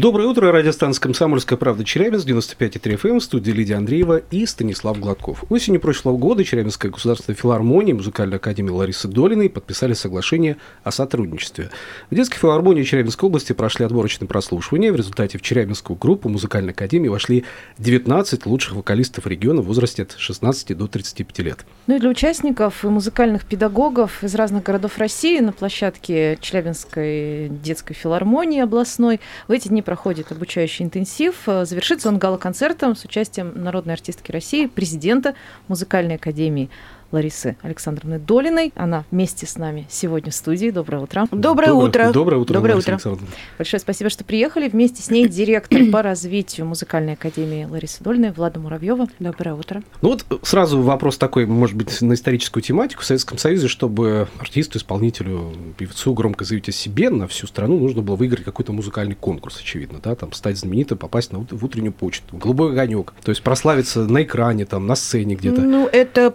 Доброе 0.00 0.28
утро, 0.28 0.52
радиостанция 0.52 1.02
«Комсомольская 1.02 1.58
правда» 1.58 1.82
Челябинск, 1.82 2.24
95,3 2.28 3.00
FM, 3.00 3.18
в 3.18 3.24
студии 3.24 3.50
Лидия 3.50 3.74
Андреева 3.74 4.18
и 4.30 4.46
Станислав 4.46 5.00
Гладков. 5.00 5.42
Осенью 5.50 5.80
прошлого 5.80 6.16
года 6.16 6.44
Челябинская 6.44 6.92
государственная 6.92 7.36
филармония 7.36 7.94
и 7.94 7.96
музыкальная 7.96 8.36
академия 8.36 8.70
Ларисы 8.70 9.08
Долиной 9.08 9.50
подписали 9.50 9.94
соглашение 9.94 10.58
о 10.84 10.92
сотрудничестве. 10.92 11.70
В 12.12 12.14
детской 12.14 12.38
филармонии 12.38 12.84
Челябинской 12.84 13.26
области 13.26 13.52
прошли 13.52 13.86
отборочные 13.86 14.28
прослушивания. 14.28 14.92
В 14.92 14.94
результате 14.94 15.36
в 15.36 15.42
Челябинскую 15.42 15.98
группу 15.98 16.28
музыкальной 16.28 16.74
академии 16.74 17.08
вошли 17.08 17.44
19 17.78 18.46
лучших 18.46 18.76
вокалистов 18.76 19.26
региона 19.26 19.62
в 19.62 19.64
возрасте 19.64 20.04
от 20.04 20.14
16 20.16 20.78
до 20.78 20.86
35 20.86 21.38
лет. 21.40 21.66
Ну 21.88 21.96
и 21.96 21.98
для 21.98 22.10
участников 22.10 22.84
и 22.84 22.86
музыкальных 22.86 23.44
педагогов 23.44 24.22
из 24.22 24.36
разных 24.36 24.62
городов 24.62 24.96
России 24.98 25.40
на 25.40 25.50
площадке 25.50 26.38
Челябинской 26.40 27.48
детской 27.48 27.94
филармонии 27.94 28.60
областной 28.60 29.18
в 29.48 29.50
эти 29.50 29.66
дни 29.66 29.82
проходит 29.88 30.30
обучающий 30.32 30.84
интенсив. 30.84 31.44
Э, 31.46 31.64
Завершится 31.64 32.10
он 32.10 32.18
гала-концертом 32.18 32.94
с 32.94 33.06
участием 33.06 33.54
народной 33.54 33.94
артистки 33.94 34.30
России, 34.30 34.66
президента 34.66 35.34
музыкальной 35.66 36.16
академии 36.16 36.68
Ларисы 37.12 37.56
Александровны 37.62 38.18
Долиной. 38.18 38.72
Она 38.74 39.04
вместе 39.10 39.46
с 39.46 39.56
нами 39.56 39.86
сегодня 39.88 40.30
в 40.30 40.34
студии. 40.34 40.70
Доброе 40.70 41.02
утро. 41.02 41.26
Доброе, 41.30 41.72
утро. 41.72 42.12
Доброе 42.12 42.36
утро, 42.36 42.54
Доброе 42.54 42.74
Лариса 42.74 42.86
утро. 42.86 42.94
Александровна. 42.94 43.28
Большое 43.56 43.80
спасибо, 43.80 44.10
что 44.10 44.24
приехали. 44.24 44.68
Вместе 44.68 45.02
с 45.02 45.10
ней 45.10 45.28
директор 45.28 45.80
по 45.90 46.02
развитию 46.02 46.66
музыкальной 46.66 47.14
академии 47.14 47.64
Ларисы 47.64 48.02
Дольной 48.02 48.32
Влада 48.32 48.60
Муравьева. 48.60 49.08
Доброе 49.18 49.54
утро. 49.54 49.82
Ну 50.02 50.10
вот 50.10 50.24
сразу 50.42 50.80
вопрос 50.82 51.18
такой, 51.18 51.46
может 51.46 51.76
быть, 51.76 52.00
на 52.02 52.14
историческую 52.14 52.62
тематику. 52.62 53.02
В 53.02 53.06
Советском 53.06 53.38
Союзе, 53.38 53.68
чтобы 53.68 54.28
артисту, 54.38 54.78
исполнителю, 54.78 55.52
певцу 55.76 56.14
громко 56.14 56.44
заявить 56.44 56.68
о 56.68 56.72
себе 56.72 57.10
на 57.10 57.26
всю 57.26 57.46
страну, 57.46 57.78
нужно 57.78 58.02
было 58.02 58.16
выиграть 58.16 58.44
какой-то 58.44 58.72
музыкальный 58.72 59.14
конкурс, 59.14 59.58
очевидно, 59.60 59.98
да, 60.02 60.14
там 60.14 60.32
стать 60.32 60.58
знаменитым, 60.58 60.98
попасть 60.98 61.32
на, 61.32 61.38
в 61.38 61.64
утреннюю 61.64 61.92
почту, 61.92 62.36
голубой 62.36 62.72
огонек, 62.72 63.14
то 63.22 63.30
есть 63.30 63.42
прославиться 63.42 64.04
на 64.04 64.22
экране, 64.22 64.64
там, 64.66 64.86
на 64.86 64.94
сцене 64.94 65.34
где-то. 65.34 65.60
Ну, 65.60 65.86
это 65.86 66.30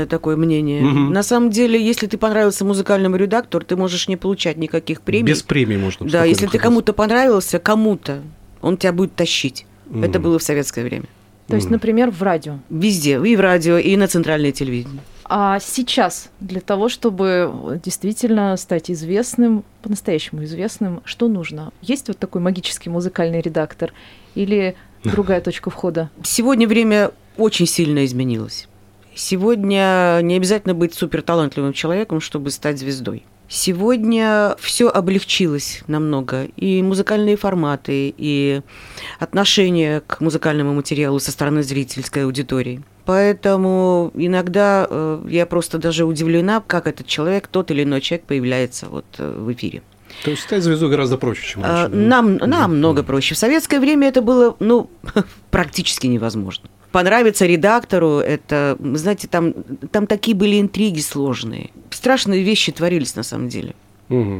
поверхностное 0.00 0.06
такое 0.06 0.36
мнение. 0.36 0.82
Мгм. 0.82 1.12
На 1.12 1.22
самом 1.22 1.50
деле, 1.50 1.84
если 1.84 2.06
ты 2.06 2.18
понравился 2.18 2.64
музыкальному 2.64 3.16
редактору, 3.16 3.64
ты 3.64 3.76
можешь 3.76 4.08
не 4.08 4.16
получать 4.16 4.56
никаких 4.56 5.00
премий. 5.00 5.32
Без 5.32 5.42
премии 5.42 5.76
можно. 5.76 6.08
Да, 6.08 6.24
если 6.24 6.46
ты 6.46 6.58
кому-то 6.58 6.92
понравился, 6.92 7.58
кому-то, 7.58 8.22
он 8.62 8.76
тебя 8.76 8.92
будет 8.92 9.14
тащить. 9.14 9.66
Мгм. 9.86 10.04
Это 10.04 10.18
было 10.18 10.38
в 10.38 10.42
советское 10.42 10.84
время. 10.84 11.06
То 11.48 11.56
есть, 11.56 11.70
например, 11.70 12.10
в 12.10 12.22
радио. 12.22 12.58
Везде, 12.70 13.20
и 13.24 13.36
в 13.36 13.40
радио, 13.40 13.76
и 13.76 13.96
на 13.96 14.06
центральное 14.06 14.52
телевидение. 14.52 15.00
А 15.24 15.58
сейчас 15.60 16.28
для 16.40 16.60
того, 16.60 16.88
чтобы 16.88 17.80
действительно 17.84 18.56
стать 18.56 18.90
известным, 18.90 19.64
по-настоящему 19.82 20.44
известным, 20.44 21.00
что 21.04 21.28
нужно? 21.28 21.72
Есть 21.82 22.08
вот 22.08 22.18
такой 22.18 22.40
магический 22.40 22.90
музыкальный 22.90 23.40
редактор 23.40 23.92
или 24.36 24.74
другая 25.04 25.40
точка 25.44 25.70
входа? 25.70 26.08
Сегодня 26.22 26.68
время 26.68 27.10
очень 27.36 27.66
сильно 27.66 28.04
изменилось. 28.04 28.68
Сегодня 29.14 30.20
не 30.22 30.36
обязательно 30.36 30.74
быть 30.74 30.94
суперталантливым 30.94 31.72
человеком, 31.72 32.20
чтобы 32.20 32.50
стать 32.50 32.78
звездой. 32.78 33.24
Сегодня 33.48 34.54
все 34.60 34.88
облегчилось 34.88 35.82
намного. 35.88 36.44
И 36.56 36.82
музыкальные 36.82 37.36
форматы, 37.36 38.14
и 38.16 38.62
отношение 39.18 40.02
к 40.02 40.20
музыкальному 40.20 40.72
материалу 40.72 41.18
со 41.18 41.32
стороны 41.32 41.64
зрительской 41.64 42.24
аудитории. 42.24 42.82
Поэтому 43.06 44.12
иногда 44.14 44.86
э, 44.88 45.22
я 45.28 45.46
просто 45.46 45.78
даже 45.78 46.04
удивлена, 46.04 46.62
как 46.64 46.86
этот 46.86 47.08
человек, 47.08 47.48
тот 47.48 47.72
или 47.72 47.82
иной 47.82 48.00
человек 48.00 48.26
появляется 48.26 48.86
вот 48.86 49.04
э, 49.18 49.34
в 49.36 49.52
эфире. 49.52 49.82
То 50.24 50.30
есть 50.30 50.42
стать 50.44 50.62
звездой 50.62 50.90
гораздо 50.90 51.16
проще, 51.18 51.44
чем 51.44 51.62
А, 51.64 51.66
раньше. 51.66 51.90
да? 51.90 51.96
Нам, 51.96 52.36
намного 52.36 53.02
проще. 53.02 53.34
В 53.34 53.38
советское 53.38 53.80
время 53.80 54.06
это 54.08 54.22
было, 54.22 54.54
ну, 54.60 54.90
практически 55.50 56.06
невозможно. 56.06 56.68
Понравиться 56.92 57.46
редактору, 57.46 58.18
это, 58.18 58.76
знаете, 58.80 59.28
там, 59.28 59.52
там 59.92 60.06
такие 60.06 60.36
были 60.36 60.60
интриги 60.60 61.00
сложные. 61.00 61.70
Страшные 61.90 62.42
вещи 62.42 62.72
творились 62.72 63.14
на 63.14 63.22
самом 63.22 63.48
деле. 63.48 63.74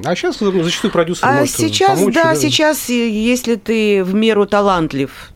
А 0.04 0.16
сейчас 0.16 0.40
ну, 0.40 0.62
зачастую 0.64 0.90
продюсер 0.90 1.28
А 1.28 1.32
может 1.40 1.54
сейчас, 1.54 2.00
помочь, 2.00 2.14
да, 2.14 2.34
сейчас, 2.34 2.90
э, 2.90 3.08
если 3.08 3.54
ты 3.54 4.02
в 4.02 4.14
меру 4.14 4.44
талантлив, 4.44 5.30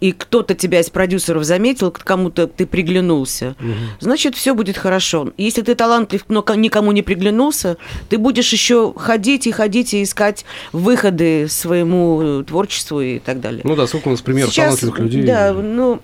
и 0.00 0.12
кто-то 0.12 0.54
тебя 0.54 0.80
из 0.80 0.90
продюсеров 0.90 1.42
заметил, 1.44 1.90
к 1.90 1.98
кому-то 2.04 2.46
ты 2.46 2.66
приглянулся, 2.66 3.56
Мгм. 3.58 3.74
значит, 4.00 4.36
все 4.36 4.54
будет 4.54 4.76
хорошо. 4.76 5.32
Если 5.36 5.62
ты 5.62 5.74
талантлив, 5.74 6.24
но 6.28 6.42
ко- 6.42 6.54
никому 6.54 6.92
не 6.92 7.02
приглянулся, 7.02 7.76
ты 8.08 8.16
будешь 8.18 8.52
еще 8.52 8.92
ходить 8.96 9.46
и 9.46 9.50
ходить 9.52 9.94
и 9.94 10.02
искать 10.02 10.44
выходы 10.72 11.48
своему 11.48 12.44
творчеству 12.44 13.00
и 13.00 13.18
так 13.18 13.40
далее. 13.40 13.62
Ну 13.64 13.74
да, 13.76 13.86
сколько 13.86 14.08
у 14.08 14.10
нас 14.12 14.20
примеров 14.20 14.54
талантливых 14.54 14.98
людей. 15.00 15.22
Да, 15.24 15.52
ну, 15.52 15.94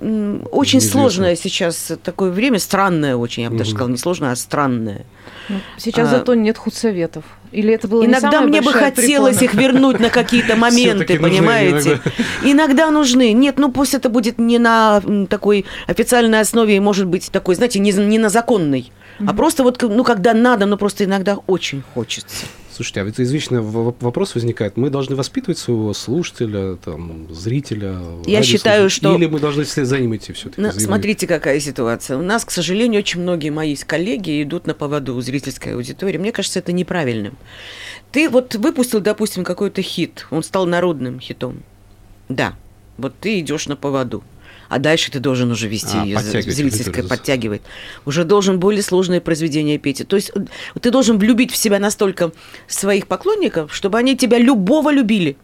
очень 0.51 0.79
неизвестно. 0.79 1.01
сложное 1.01 1.37
сейчас 1.37 1.93
такое 2.03 2.31
время, 2.31 2.59
странное 2.59 3.17
очень, 3.17 3.45
я 3.45 3.51
бы 3.51 3.57
даже 3.59 3.71
Мгм. 3.71 3.77
сказала, 3.77 3.91
не 3.93 3.99
сложное, 3.99 4.33
а 4.33 4.37
странное. 4.37 5.05
Ну, 5.49 5.61
Сейчас 5.79 6.09
А, 6.09 6.19
зато 6.19 6.35
нет 6.35 6.59
худсоветов. 6.59 7.25
Или 7.55 7.73
это 7.73 7.87
было 7.87 8.05
Иногда 8.05 8.41
мне 8.41 8.61
бы 8.61 8.73
хотелось 8.73 9.39
препона? 9.39 9.55
их 9.55 9.55
вернуть 9.55 10.01
на 10.01 10.11
какие-то 10.11 10.57
моменты, 10.57 11.19
понимаете? 11.19 12.01
Иногда 12.43 12.91
нужны. 12.91 13.33
Нет, 13.33 13.59
ну 13.59 13.71
пусть 13.71 13.95
это 13.95 14.09
будет 14.09 14.39
не 14.39 14.59
на 14.59 15.01
такой 15.31 15.65
официальной 15.87 16.41
основе, 16.41 16.77
и 16.77 16.81
может 16.81 17.07
быть 17.07 17.31
такой, 17.31 17.55
знаете, 17.55 17.79
не, 17.79 17.93
не 17.93 18.19
на 18.19 18.29
законной, 18.29 18.91
а 19.25 19.33
просто 19.33 19.63
вот, 19.63 19.81
ну, 19.83 20.03
когда 20.03 20.35
надо, 20.35 20.67
но 20.67 20.77
просто 20.77 21.05
иногда 21.05 21.39
очень 21.47 21.83
хочется. 21.95 22.47
Слушайте, 22.75 23.01
а 23.03 23.05
ведь 23.05 23.21
извечный 23.21 23.61
в- 23.61 23.95
вопрос 24.01 24.35
возникает. 24.35 24.77
Мы 24.77 24.91
должны 24.91 25.15
воспитывать 25.15 25.59
своего 25.59 25.95
слушателя, 25.95 26.75
там, 26.75 27.33
зрителя. 27.33 27.99
Я 28.27 28.43
считаю, 28.43 28.91
что- 28.91 29.15
Или 29.15 29.27
мы 29.27 29.39
должны 29.39 29.63
вслед 29.63 29.87
за 29.87 29.99
ним 30.01 30.17
идти 30.17 30.33
все-таки? 30.33 30.61
Ну, 30.61 30.73
смотрите, 30.73 31.27
какая 31.29 31.61
ситуация. 31.61 32.17
У 32.19 32.23
нас, 32.23 32.45
к 32.45 32.51
сожалению, 32.51 32.99
очень 33.01 33.21
многие 33.21 33.51
мои 33.51 33.77
коллеги 33.77 34.43
идут 34.43 34.67
на 34.67 34.75
поводу 34.75 35.15
у 35.15 35.21
зрительской 35.21 35.75
аудитории. 35.75 36.19
Мне 36.19 36.33
кажется, 36.33 36.59
это 36.59 36.73
неправильным. 36.73 37.37
Ты 38.11 38.29
вот 38.29 38.57
выпустил, 38.57 39.01
допустим, 39.01 39.45
какой-то 39.45 39.81
хит, 39.81 40.27
он 40.31 40.43
стал 40.43 40.67
народным 40.67 41.21
хитом. 41.21 41.63
Да, 42.29 42.55
вот 42.99 43.15
ты 43.21 43.39
идешь 43.39 43.67
на 43.69 43.77
поводу. 43.77 44.25
А 44.75 44.81
дальше 44.81 45.13
ты 45.13 45.21
должен 45.21 45.53
уже 45.53 45.69
вести 45.69 45.97
А, 45.97 46.05
ее 46.05 46.17
подтягивать 46.17 46.57
зрительское, 46.57 47.05
подтягивать. 47.05 47.63
Уже 48.07 48.25
должен 48.25 48.59
более 48.59 48.83
сложные 48.83 49.21
произведения 49.21 49.79
петь. 49.79 50.03
То 50.09 50.17
есть 50.17 50.33
э, 50.35 50.41
ты 50.81 50.91
должен 50.91 51.17
влюбить 51.17 51.53
в 51.53 51.57
себя 51.57 51.79
настолько 51.79 52.33
своих 52.67 53.07
поклонников, 53.07 53.73
чтобы 53.73 53.99
они 53.99 54.17
тебя 54.17 54.37
любого 54.37 54.91
любили. 54.91 55.37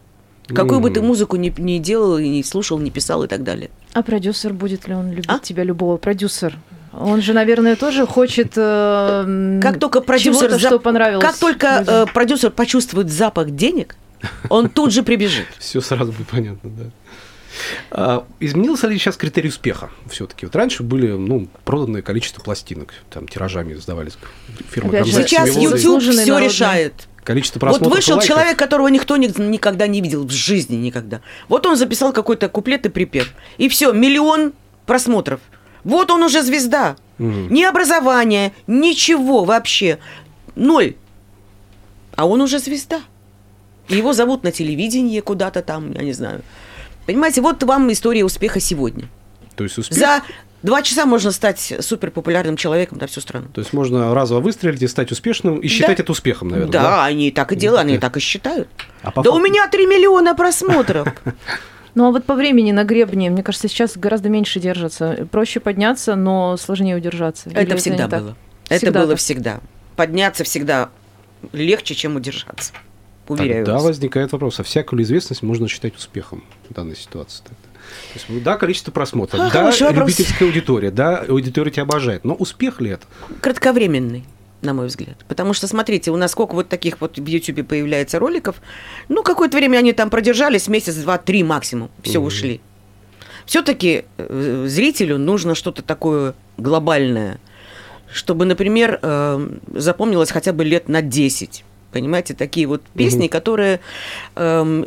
Какую 0.53 0.81
бы 0.81 0.89
ты 0.89 1.01
музыку 1.01 1.37
ни, 1.37 1.53
ни 1.57 1.77
делал, 1.77 2.17
и 2.17 2.27
не 2.27 2.43
слушал, 2.43 2.77
не 2.77 2.91
писал 2.91 3.23
и 3.23 3.27
так 3.29 3.43
далее. 3.43 3.69
А 3.93 4.01
продюсер 4.03 4.51
будет 4.51 4.89
ли 4.89 4.95
он 4.95 5.11
любить 5.11 5.29
А? 5.29 5.39
тебя 5.39 5.63
любого? 5.63 5.95
Продюсер. 5.95 6.57
Он 6.91 7.21
же, 7.21 7.31
наверное, 7.31 7.77
тоже 7.77 8.05
хочет 8.05 8.51
э, 8.57 9.59
Как 9.61 9.79
только 9.79 10.01
продюсер, 10.01 10.51
зап- 10.51 10.59
что 10.59 10.77
понравилось. 10.79 11.23
как 11.25 11.37
только 11.37 11.79
людям. 11.79 11.93
э, 11.93 12.05
продюсер 12.13 12.51
почувствует 12.51 13.09
запах 13.09 13.51
денег, 13.51 13.95
он 14.49 14.67
тут 14.67 14.91
же 14.91 15.03
прибежит. 15.03 15.45
Все 15.59 15.79
сразу 15.79 16.11
будет 16.11 16.27
понятно, 16.27 16.69
да. 16.69 16.83
А, 17.91 18.25
изменился 18.39 18.87
ли 18.87 18.97
сейчас 18.97 19.17
критерий 19.17 19.49
успеха 19.49 19.89
все-таки? 20.09 20.45
Вот 20.45 20.55
раньше 20.55 20.83
были 20.83 21.11
ну, 21.11 21.47
проданное 21.65 22.01
количество 22.01 22.41
пластинок, 22.41 22.93
там 23.09 23.27
тиражами 23.27 23.73
издавались 23.73 24.17
фирмы 24.69 24.89
Опять 24.89 25.07
же, 25.07 25.11
«Гамзат», 25.13 25.29
Сейчас. 25.29 25.55
YouTube 25.55 26.01
все 26.01 26.13
народный. 26.13 26.45
решает. 26.47 26.93
Количество 27.23 27.59
Вот 27.59 27.65
просмотров 27.65 27.93
и 27.93 27.95
вышел 27.97 28.15
лайков. 28.15 28.27
человек, 28.27 28.57
которого 28.57 28.87
никто 28.87 29.15
ни- 29.17 29.41
никогда 29.41 29.85
не 29.85 30.01
видел 30.01 30.25
в 30.25 30.31
жизни 30.31 30.75
никогда. 30.75 31.21
Вот 31.49 31.65
он 31.67 31.75
записал 31.75 32.13
какой-то 32.13 32.49
куплет 32.49 32.85
и 32.87 32.89
припев. 32.89 33.31
И 33.59 33.69
все, 33.69 33.91
миллион 33.93 34.53
просмотров. 34.87 35.39
Вот 35.83 36.09
он 36.09 36.23
уже 36.23 36.41
звезда. 36.41 36.95
Мгм. 37.19 37.53
Ни 37.53 37.63
образования, 37.63 38.53
ничего 38.65 39.43
вообще. 39.45 39.99
Ноль. 40.55 40.95
А 42.15 42.27
он 42.27 42.41
уже 42.41 42.57
звезда. 42.57 43.01
И 43.87 43.95
его 43.95 44.13
зовут 44.13 44.43
на 44.43 44.51
телевидении 44.51 45.19
куда-то 45.19 45.61
там, 45.61 45.91
я 45.93 46.01
не 46.01 46.13
знаю. 46.13 46.41
Понимаете, 47.11 47.41
вот 47.41 47.63
вам 47.63 47.91
история 47.91 48.23
успеха 48.25 48.59
сегодня. 48.59 49.05
То 49.55 49.63
есть 49.63 49.77
успех... 49.77 49.97
За 49.97 50.21
два 50.63 50.81
часа 50.81 51.05
можно 51.05 51.31
стать 51.31 51.73
суперпопулярным 51.79 52.55
человеком 52.57 52.97
на 52.99 53.07
всю 53.07 53.21
страну. 53.21 53.47
То 53.53 53.59
есть 53.61 53.73
можно 53.73 54.13
разово 54.13 54.39
выстрелить 54.39 54.81
и 54.81 54.87
стать 54.87 55.11
успешным, 55.11 55.59
и 55.59 55.67
считать 55.67 55.97
Да. 55.97 56.03
это 56.03 56.11
успехом, 56.11 56.49
наверное. 56.49 56.71
да, 56.71 57.05
они 57.05 57.27
и 57.27 57.31
так 57.31 57.51
и 57.51 57.55
делают, 57.55 57.81
они 57.81 57.93
и 57.93 57.97
Да. 57.97 58.01
так 58.07 58.17
и 58.17 58.19
считают. 58.19 58.67
А 59.01 59.11
по 59.11 59.23
да 59.23 59.31
у 59.31 59.33
факту- 59.33 59.49
меня 59.49 59.67
3 59.67 59.85
миллиона 59.87 60.35
просмотров. 60.35 61.07
Ну 61.93 62.07
а 62.07 62.11
вот 62.11 62.23
по 62.23 62.35
времени 62.35 62.71
на 62.71 62.85
гребне, 62.85 63.29
мне 63.29 63.43
кажется, 63.43 63.67
сейчас 63.67 63.97
гораздо 63.97 64.29
меньше 64.29 64.61
держатся. 64.61 65.27
Проще 65.29 65.59
подняться, 65.59 66.15
но 66.15 66.55
сложнее 66.55 66.95
удержаться. 66.95 67.49
Или 67.49 67.59
Это 67.63 67.75
всегда 67.75 68.07
было. 68.07 68.37
Это 68.69 68.91
было 68.93 69.07
так? 69.07 69.17
всегда. 69.17 69.59
Подняться 69.97 70.45
всегда 70.45 70.87
легче, 71.51 71.93
чем 71.93 72.15
удержаться. 72.15 72.71
Уверяю 73.31 73.65
Тогда 73.65 73.79
вас. 73.79 73.83
возникает 73.87 74.31
вопрос, 74.31 74.59
а 74.59 74.63
всякую 74.63 75.01
известность 75.03 75.41
можно 75.43 75.67
считать 75.67 75.95
успехом 75.95 76.43
в 76.69 76.73
данной 76.73 76.95
ситуации? 76.95 77.43
тогда? 77.43 77.55
То 78.13 78.19
есть, 78.31 78.43
да, 78.43 78.57
количество 78.57 78.91
просмотров, 78.91 79.39
А, 79.41 79.49
да, 79.51 79.63
вопрос. 79.71 79.81
любительская 79.81 80.47
аудитория, 80.47 80.91
да, 80.91 81.17
аудитория 81.27 81.71
тебя 81.71 81.83
обожает, 81.83 82.23
но 82.23 82.33
успех 82.35 82.79
ли 82.79 82.91
это? 82.91 83.05
Кратковременный, 83.41 84.23
на 84.61 84.73
мой 84.73 84.87
взгляд. 84.87 85.17
Потому 85.27 85.53
что, 85.53 85.67
смотрите, 85.67 86.11
у 86.11 86.15
нас 86.17 86.31
сколько 86.31 86.53
вот 86.53 86.69
таких 86.69 87.01
вот 87.01 87.17
в 87.17 87.25
Ютубе 87.25 87.63
появляется 87.63 88.19
роликов, 88.19 88.61
ну, 89.09 89.23
какое-то 89.23 89.57
время 89.57 89.79
они 89.79 89.91
там 89.93 90.09
продержались, 90.09 90.67
месяц, 90.67 90.95
два, 90.95 91.17
три 91.17 91.43
максимум, 91.43 91.89
все 92.03 92.19
Мгм. 92.19 92.27
ушли. 92.27 92.61
Все-таки 93.45 94.05
зрителю 94.19 95.17
нужно 95.17 95.55
что-то 95.55 95.81
такое 95.81 96.35
глобальное, 96.57 97.39
чтобы, 98.13 98.45
например, 98.45 98.99
э, 99.01 99.49
запомнилось 99.73 100.31
хотя 100.31 100.53
бы 100.53 100.63
лет 100.63 100.87
на 100.87 101.01
10. 101.01 101.63
Понимаете, 101.91 102.33
такие 102.33 102.67
вот 102.67 102.81
песни, 102.95 103.23
Мгм. 103.23 103.29
которые 103.29 103.79
эм, 104.35 104.85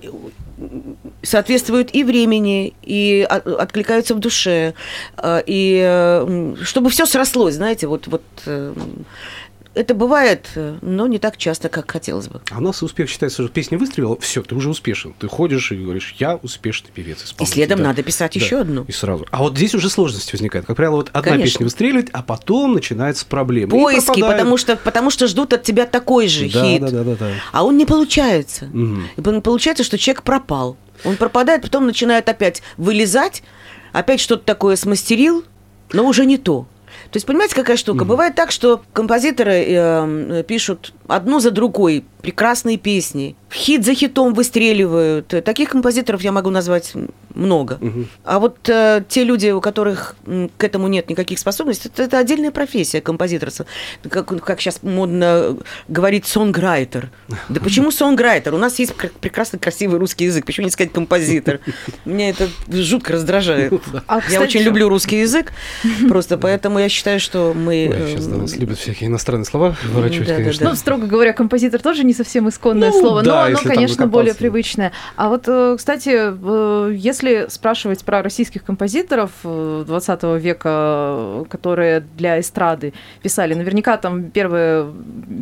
соответствуют 1.22 1.90
и 1.94 2.04
времени, 2.04 2.74
и 2.82 3.26
от- 3.28 3.46
откликаются 3.46 4.14
в 4.14 4.20
душе, 4.20 4.74
э, 5.18 5.42
и 5.46 5.80
э, 5.84 6.54
чтобы 6.62 6.90
все 6.90 7.06
срослось, 7.06 7.54
знаете, 7.54 7.86
вот, 7.86 8.06
вот 8.06 8.22
э, 8.46 8.74
это 9.74 9.94
бывает, 9.94 10.48
но 10.82 11.06
не 11.06 11.18
так 11.18 11.36
часто, 11.36 11.68
как 11.68 11.90
хотелось 11.90 12.28
бы. 12.28 12.40
А 12.50 12.58
у 12.58 12.60
нас 12.60 12.82
успех 12.82 13.08
считается, 13.08 13.42
что 13.42 13.52
песня 13.52 13.78
выстрелила, 13.78 14.18
все, 14.20 14.42
ты 14.42 14.54
уже 14.54 14.70
успешен. 14.70 15.14
Ты 15.18 15.28
ходишь 15.28 15.72
и 15.72 15.76
говоришь, 15.76 16.14
я 16.18 16.36
успешный 16.36 16.90
певец, 16.92 17.34
И 17.40 17.44
следом 17.44 17.78
Да. 17.78 17.86
надо 17.86 18.02
писать 18.02 18.34
Да. 18.34 18.40
еще 18.40 18.60
одну. 18.60 18.84
И 18.86 18.92
сразу. 18.92 19.26
А 19.30 19.38
вот 19.38 19.56
здесь 19.56 19.74
уже 19.74 19.90
сложность 19.90 20.32
возникает. 20.32 20.66
Как 20.66 20.76
правило, 20.76 20.96
вот 20.96 21.08
одна 21.12 21.22
Конечно. 21.32 21.44
песня 21.44 21.64
выстреливает, 21.64 22.08
а 22.12 22.22
потом 22.22 22.74
начинаются 22.74 23.26
проблемы. 23.26 23.68
И 23.68 23.80
Поиски, 23.80 24.20
потому 24.20 24.56
что, 24.56 24.76
потому 24.76 25.10
что 25.10 25.26
ждут 25.26 25.52
от 25.52 25.62
тебя 25.62 25.86
такой 25.86 26.28
же 26.28 26.48
да, 26.48 26.64
хит. 26.64 26.80
Да, 26.82 26.90
да, 26.90 27.04
да, 27.04 27.14
да. 27.16 27.30
А 27.52 27.64
он 27.64 27.76
не 27.76 27.86
получается. 27.86 28.66
Мгм. 28.66 29.08
И 29.16 29.40
получается, 29.40 29.84
что 29.84 29.98
человек 29.98 30.22
пропал. 30.22 30.76
Он 31.04 31.16
пропадает, 31.16 31.62
потом 31.62 31.86
начинает 31.86 32.28
опять 32.28 32.62
вылезать, 32.76 33.42
опять 33.92 34.20
что-то 34.20 34.44
такое 34.44 34.76
смастерил, 34.76 35.44
но 35.92 36.06
уже 36.06 36.24
не 36.24 36.38
то. 36.38 36.66
То 37.14 37.18
есть, 37.18 37.26
понимаете, 37.28 37.54
какая 37.54 37.76
штука? 37.76 38.04
Бывает 38.04 38.34
так, 38.34 38.50
что 38.50 38.82
композиторы 38.92 39.64
э, 39.68 40.42
пишут 40.48 40.92
одну 41.08 41.40
за 41.40 41.50
другой 41.50 42.04
прекрасные 42.22 42.78
песни, 42.78 43.36
хит 43.52 43.84
за 43.84 43.94
хитом 43.94 44.32
выстреливают. 44.32 45.28
Таких 45.44 45.68
композиторов 45.70 46.22
я 46.22 46.32
могу 46.32 46.48
назвать 46.50 46.94
много. 47.34 47.78
Мгм. 47.80 48.08
А 48.24 48.38
вот 48.38 48.66
э, 48.68 49.02
те 49.08 49.24
люди, 49.24 49.48
у 49.50 49.60
которых 49.60 50.16
м, 50.26 50.50
к 50.56 50.64
этому 50.64 50.88
нет 50.88 51.10
никаких 51.10 51.38
способностей, 51.38 51.90
это, 51.92 52.04
это 52.04 52.18
отдельная 52.18 52.50
профессия 52.50 53.00
композиторства. 53.02 53.66
Как, 54.08 54.26
как 54.42 54.60
сейчас 54.60 54.82
модно 54.82 55.56
говорить 55.88 56.26
сонграйтер. 56.26 57.10
Да 57.48 57.60
почему 57.64 57.90
сонграйтер? 57.90 58.54
У 58.54 58.58
нас 58.58 58.78
есть 58.78 58.94
пр- 58.94 59.12
прекрасный 59.20 59.58
красивый 59.58 59.98
русский 59.98 60.24
язык. 60.24 60.46
Почему 60.46 60.64
не 60.66 60.70
сказать 60.70 60.92
композитор? 60.92 61.60
Меня 62.06 62.30
это 62.30 62.48
жутко 62.70 63.12
раздражает. 63.12 63.72
А, 64.06 64.20
Я 64.30 64.40
очень 64.40 64.62
люблю 64.62 64.88
русский 64.88 65.20
язык, 65.20 65.52
просто 66.08 66.38
поэтому 66.38 66.78
я 66.78 66.88
считаю, 66.88 67.20
что 67.20 67.52
мы... 67.54 67.90
Ой, 67.92 68.10
сейчас 68.12 68.28
э, 68.28 68.34
у 68.34 68.38
нас 68.38 68.56
любят 68.56 68.78
всякие 68.78 69.08
иностранные 69.10 69.44
слова 69.44 69.76
Да, 69.94 70.00
да, 70.02 70.08
конечно. 70.36 70.70
Строго 70.94 71.10
говоря, 71.10 71.32
композитор 71.32 71.82
тоже 71.82 72.04
не 72.04 72.12
совсем 72.12 72.48
исконное 72.48 72.90
Ну, 72.90 73.00
слово, 73.00 73.22
да, 73.22 73.32
но 73.32 73.46
оно, 73.46 73.58
конечно, 73.58 74.06
более 74.06 74.34
привычное. 74.34 74.92
А 75.16 75.28
вот, 75.28 75.44
э, 75.48 75.74
кстати, 75.76 76.10
э, 76.14 76.94
если 76.94 77.46
спрашивать 77.48 78.04
про 78.04 78.22
российских 78.22 78.62
композиторов 78.62 79.32
э, 79.42 79.84
20 79.86 80.22
века, 80.40 80.68
э, 80.70 81.44
которые 81.48 82.00
для 82.16 82.38
эстрады 82.38 82.92
писали, 83.22 83.54
наверняка 83.54 83.96
там 83.96 84.30
первые 84.30 84.92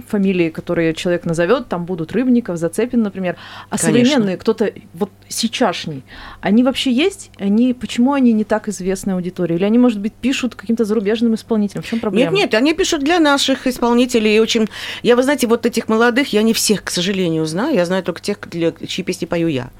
фамилии, 0.09 0.49
которые 0.49 0.95
человек 0.95 1.27
назовет, 1.27 1.69
там 1.69 1.85
будут 1.85 2.13
Рыбников, 2.13 2.57
Зацепин, 2.57 3.03
например. 3.03 3.37
А 3.69 3.77
Конечно. 3.77 3.89
современные, 3.89 4.37
кто-то 4.39 4.73
вот 4.95 5.11
сейчасшний, 5.29 6.03
они 6.41 6.65
вообще 6.65 6.91
есть? 6.93 7.31
Они, 7.39 7.75
почему 7.75 8.15
они 8.15 8.33
не 8.33 8.45
так 8.45 8.69
известны 8.69 9.13
аудитории? 9.13 9.57
Или 9.57 9.65
они, 9.65 9.79
может 9.79 10.01
быть, 10.01 10.15
пишут 10.15 10.55
каким-то 10.55 10.87
зарубежным 10.87 11.35
исполнителям? 11.35 11.83
В 11.83 11.87
чем 11.87 12.01
проблема? 12.01 12.31
Нет, 12.31 12.41
нет, 12.53 12.55
они 12.55 12.73
пишут 12.73 13.05
для 13.05 13.19
наших 13.19 13.67
исполнителей. 13.67 14.37
И 14.37 14.41
очень... 14.41 14.69
Я, 15.03 15.15
вы 15.15 15.23
знаете, 15.23 15.42
вот 15.47 15.67
этих 15.67 15.89
молодых, 15.89 16.33
я 16.33 16.43
не 16.43 16.53
всех, 16.53 16.85
к 16.85 16.91
сожалению, 16.91 17.47
знаю. 17.47 17.75
Я 17.75 17.85
знаю 17.85 18.03
только 18.03 18.21
тех, 18.21 18.39
для 18.49 18.73
чьи 18.73 19.05
песни 19.05 19.27
пою 19.27 19.49
я. 19.49 19.71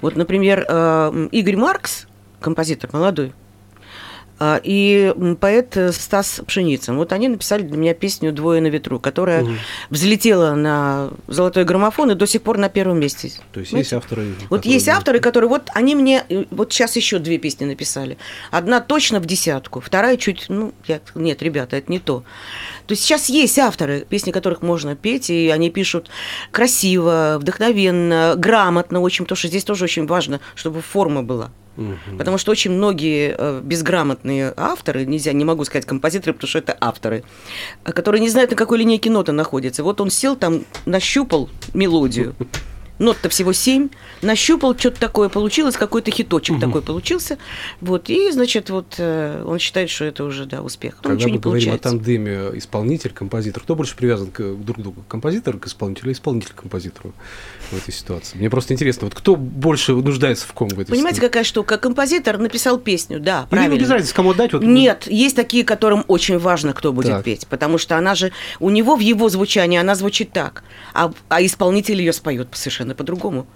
Вот, 0.00 0.16
например, 0.16 0.64
э, 0.68 1.28
Игорь 1.32 1.56
Маркс, 1.56 2.06
композитор 2.40 2.90
молодой, 2.92 3.32
и 4.62 5.12
м, 5.14 5.36
поэт 5.36 5.76
э, 5.76 5.92
Стас 5.92 6.40
Пшеницын. 6.46 6.96
Вот 6.96 7.12
они 7.12 7.28
написали 7.28 7.62
для 7.62 7.76
меня 7.76 7.94
песню 7.94 8.32
«Двое 8.32 8.60
на 8.62 8.68
ветру», 8.68 8.98
которая 8.98 9.42
Мгм. 9.42 9.58
взлетела 9.90 10.54
на 10.54 11.10
золотой 11.28 11.64
граммофон 11.64 12.12
и 12.12 12.14
до 12.14 12.26
сих 12.26 12.42
пор 12.42 12.56
на 12.58 12.68
первом 12.68 13.00
месте. 13.00 13.32
То 13.52 13.60
есть 13.60 13.70
Знаете? 13.70 13.76
есть 13.84 13.92
авторы... 13.92 14.34
Вот 14.48 14.64
есть 14.64 14.86
да. 14.86 14.96
авторы, 14.96 15.20
которые 15.20 15.48
вот 15.50 15.68
они 15.74 15.94
мне 15.94 16.24
э, 16.28 16.44
вот 16.50 16.72
сейчас 16.72 16.96
еще 16.96 17.18
две 17.18 17.38
песни 17.38 17.66
написали. 17.66 18.16
Одна 18.50 18.80
точно 18.80 19.20
в 19.20 19.26
десятку, 19.26 19.80
вторая 19.80 20.16
чуть, 20.16 20.46
ну, 20.48 20.72
я, 20.86 21.00
нет, 21.14 21.42
ребята, 21.42 21.76
это 21.76 21.92
не 21.92 21.98
то. 21.98 22.24
То 22.86 22.92
есть 22.92 23.02
сейчас 23.04 23.28
есть 23.28 23.58
авторы, 23.58 24.06
песни 24.08 24.30
которых 24.30 24.62
можно 24.62 24.96
петь, 24.96 25.30
и 25.30 25.48
они 25.50 25.70
пишут 25.70 26.08
красиво, 26.50 27.36
вдохновенно, 27.40 28.34
грамотно 28.36 29.00
очень, 29.00 29.24
потому 29.26 29.36
что 29.36 29.48
здесь 29.48 29.64
тоже 29.64 29.84
очень 29.84 30.06
важно, 30.06 30.40
чтобы 30.54 30.80
форма 30.80 31.22
была. 31.22 31.50
Мгм. 31.80 32.18
Потому 32.18 32.36
что 32.36 32.52
очень 32.52 32.72
многие 32.72 33.34
э, 33.36 33.60
безграмотные 33.64 34.52
авторы, 34.54 35.06
нельзя, 35.06 35.32
не 35.32 35.46
могу 35.46 35.64
сказать 35.64 35.86
композиторы, 35.86 36.34
потому 36.34 36.48
что 36.48 36.58
это 36.58 36.76
авторы, 36.78 37.24
э, 37.84 37.92
которые 37.92 38.20
не 38.20 38.28
знают, 38.28 38.50
на 38.50 38.56
какой 38.56 38.78
линейке 38.78 39.08
нота 39.08 39.32
находится. 39.32 39.82
Вот 39.82 40.00
он 40.02 40.10
сел 40.10 40.36
там, 40.36 40.64
нащупал 40.84 41.48
мелодию, 41.72 42.34
нот-то 43.00 43.28
всего 43.30 43.52
семь, 43.52 43.88
нащупал, 44.22 44.78
что-то 44.78 45.00
такое 45.00 45.28
получилось, 45.28 45.76
какой-то 45.76 46.10
хиточек 46.12 46.56
Мгм. 46.56 46.60
такой 46.60 46.82
получился. 46.82 47.38
Вот, 47.80 48.08
и, 48.10 48.30
значит, 48.30 48.70
вот 48.70 48.94
э, 48.98 49.42
он 49.44 49.58
считает, 49.58 49.90
что 49.90 50.04
это 50.04 50.22
уже, 50.22 50.44
да, 50.46 50.62
успех. 50.62 50.96
Ну, 51.02 51.02
Когда 51.10 51.14
ничего 51.16 51.28
мы 51.30 51.32
не 51.36 51.38
говорим 51.40 51.68
о 51.68 51.78
получается. 51.78 51.98
тандеме 51.98 52.58
исполнитель-композитор, 52.58 53.62
кто 53.62 53.74
больше 53.74 53.96
привязан 53.96 54.28
к 54.30 54.38
друг 54.40 54.76
к 54.78 54.80
другу? 54.80 55.04
Композитор 55.08 55.56
к 55.58 55.66
исполнителю 55.66 56.06
или 56.06 56.12
исполнитель 56.12 56.50
к 56.50 56.60
композитору 56.60 57.12
в 57.70 57.76
этой 57.76 57.92
ситуации? 57.92 58.36
Мне 58.36 58.50
просто 58.50 58.74
интересно, 58.74 59.06
вот 59.06 59.14
кто 59.14 59.34
больше 59.36 59.92
нуждается 59.94 60.46
в 60.46 60.52
ком 60.52 60.68
в 60.68 60.74
этой 60.78 60.90
Понимаете, 60.90 61.16
ситуации? 61.16 61.20
какая 61.28 61.44
штука? 61.44 61.78
Композитор 61.78 62.38
написал 62.38 62.78
песню, 62.78 63.18
да, 63.18 63.40
Или 63.42 63.48
правильно. 63.48 63.74
ну, 63.76 63.80
без 63.80 63.90
разницы, 63.90 64.14
кому 64.14 64.30
отдать? 64.32 64.52
Вот, 64.52 64.62
Нет, 64.62 65.06
есть 65.06 65.36
такие, 65.36 65.64
которым 65.64 66.04
очень 66.06 66.38
важно, 66.38 66.74
кто 66.74 66.92
будет 66.92 67.08
Так. 67.12 67.24
петь, 67.24 67.46
потому 67.46 67.78
что 67.78 67.96
она 67.96 68.14
же 68.14 68.30
у 68.58 68.68
него 68.70 68.94
в 68.96 69.00
его 69.00 69.28
звучании 69.30 69.78
она 69.78 69.94
звучит 69.94 70.32
так, 70.32 70.62
а, 70.92 71.12
а 71.28 71.42
исполнитель 71.42 71.98
ее 71.98 72.12
споет 72.12 72.48
совершенно 72.52 72.89
по-другому. 72.94 73.46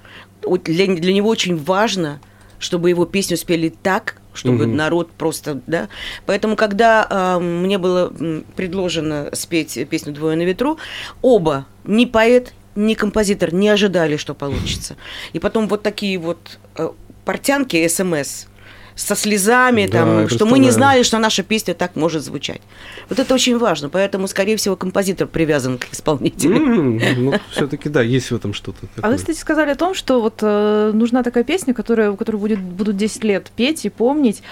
Вот 0.43 0.65
Для, 0.65 0.87
для 0.87 1.13
него 1.13 1.29
очень 1.29 1.57
важно, 1.57 2.21
чтобы 2.59 2.91
его 2.91 3.07
песню 3.07 3.37
спели 3.37 3.69
так, 3.83 4.17
чтобы 4.33 4.67
Мгм. 4.67 4.77
народ 4.77 5.11
просто, 5.13 5.61
да. 5.67 5.89
Поэтому, 6.27 6.57
когда 6.57 7.07
а, 7.09 7.39
мне 7.39 7.79
было 7.79 8.13
предложено 8.57 9.29
спеть 9.33 9.79
песню 9.89 10.13
«Двое 10.13 10.37
на 10.37 10.43
ветру», 10.43 10.79
оба, 11.23 11.67
ни 11.85 12.05
поэт, 12.05 12.53
ни 12.75 12.95
композитор 12.95 13.55
не 13.55 13.69
ожидали, 13.69 14.17
что 14.17 14.35
получится. 14.35 14.97
И 15.33 15.39
потом 15.39 15.69
вот 15.69 15.83
такие 15.83 16.19
вот 16.19 16.59
э, 16.77 16.89
портянки, 17.25 17.87
СМС, 17.87 18.47
со 18.97 19.17
слезами, 19.17 19.87
Да, 19.87 19.99
там, 19.99 20.29
что 20.29 20.47
мы 20.47 20.59
не 20.59 20.71
знали, 20.71 21.03
что 21.03 21.19
наша 21.19 21.43
песня 21.43 21.75
так 21.75 21.97
может 21.97 22.23
звучать. 22.23 22.61
Вот 23.09 23.19
это 23.19 23.35
очень 23.35 23.59
важно, 23.59 23.89
поэтому, 23.89 24.29
скорее 24.29 24.57
всего, 24.57 24.77
композитор 24.77 25.27
привязан 25.27 25.79
к 25.79 25.87
исполнителю. 25.93 26.57
М, 26.57 27.01
Ну, 27.17 27.35
все-таки, 27.51 27.89
да, 27.89 28.03
есть 28.03 28.31
в 28.31 28.37
этом 28.37 28.55
что-то 28.55 28.79
А 28.83 28.87
вы, 28.87 29.03
такое. 29.03 29.17
кстати, 29.17 29.39
сказали 29.39 29.71
о 29.71 29.75
том, 29.75 29.95
что 29.95 30.21
вот 30.21 30.39
э, 30.43 30.91
нужна 30.95 31.23
такая 31.23 31.43
песня, 31.45 31.75
которая, 31.75 32.13
которую 32.13 32.41
будет, 32.41 32.61
будут 32.61 32.97
10 32.97 33.25
лет 33.25 33.51
петь 33.57 33.85
и 33.85 33.89
помнить. 33.91 34.43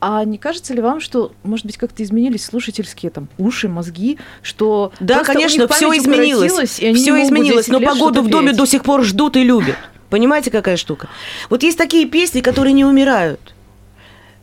А 0.00 0.24
не 0.24 0.36
кажется 0.36 0.74
ли 0.74 0.80
вам, 0.82 1.00
что, 1.00 1.30
может 1.44 1.64
быть, 1.64 1.76
как-то 1.76 2.02
изменились 2.02 2.44
слушательские 2.44 3.10
там 3.10 3.28
уши, 3.38 3.68
мозги, 3.68 4.18
что 4.42 4.92
Да, 4.98 5.22
конечно, 5.22 5.68
все 5.68 5.96
изменилось. 5.96 6.52
Все 6.70 6.92
изменилось, 6.92 7.66
10 7.66 7.72
но 7.72 7.80
погоду 7.80 8.22
в 8.22 8.28
доме 8.28 8.48
петь? 8.48 8.56
до 8.56 8.66
сих 8.66 8.82
пор 8.82 9.04
ждут 9.04 9.36
и 9.36 9.44
любят. 9.44 9.76
Понимаете, 10.10 10.50
какая 10.50 10.76
штука? 10.76 11.08
Вот 11.50 11.62
есть 11.62 11.78
такие 11.78 12.06
песни, 12.06 12.40
которые 12.40 12.72
не 12.72 12.84
умирают. 12.84 13.54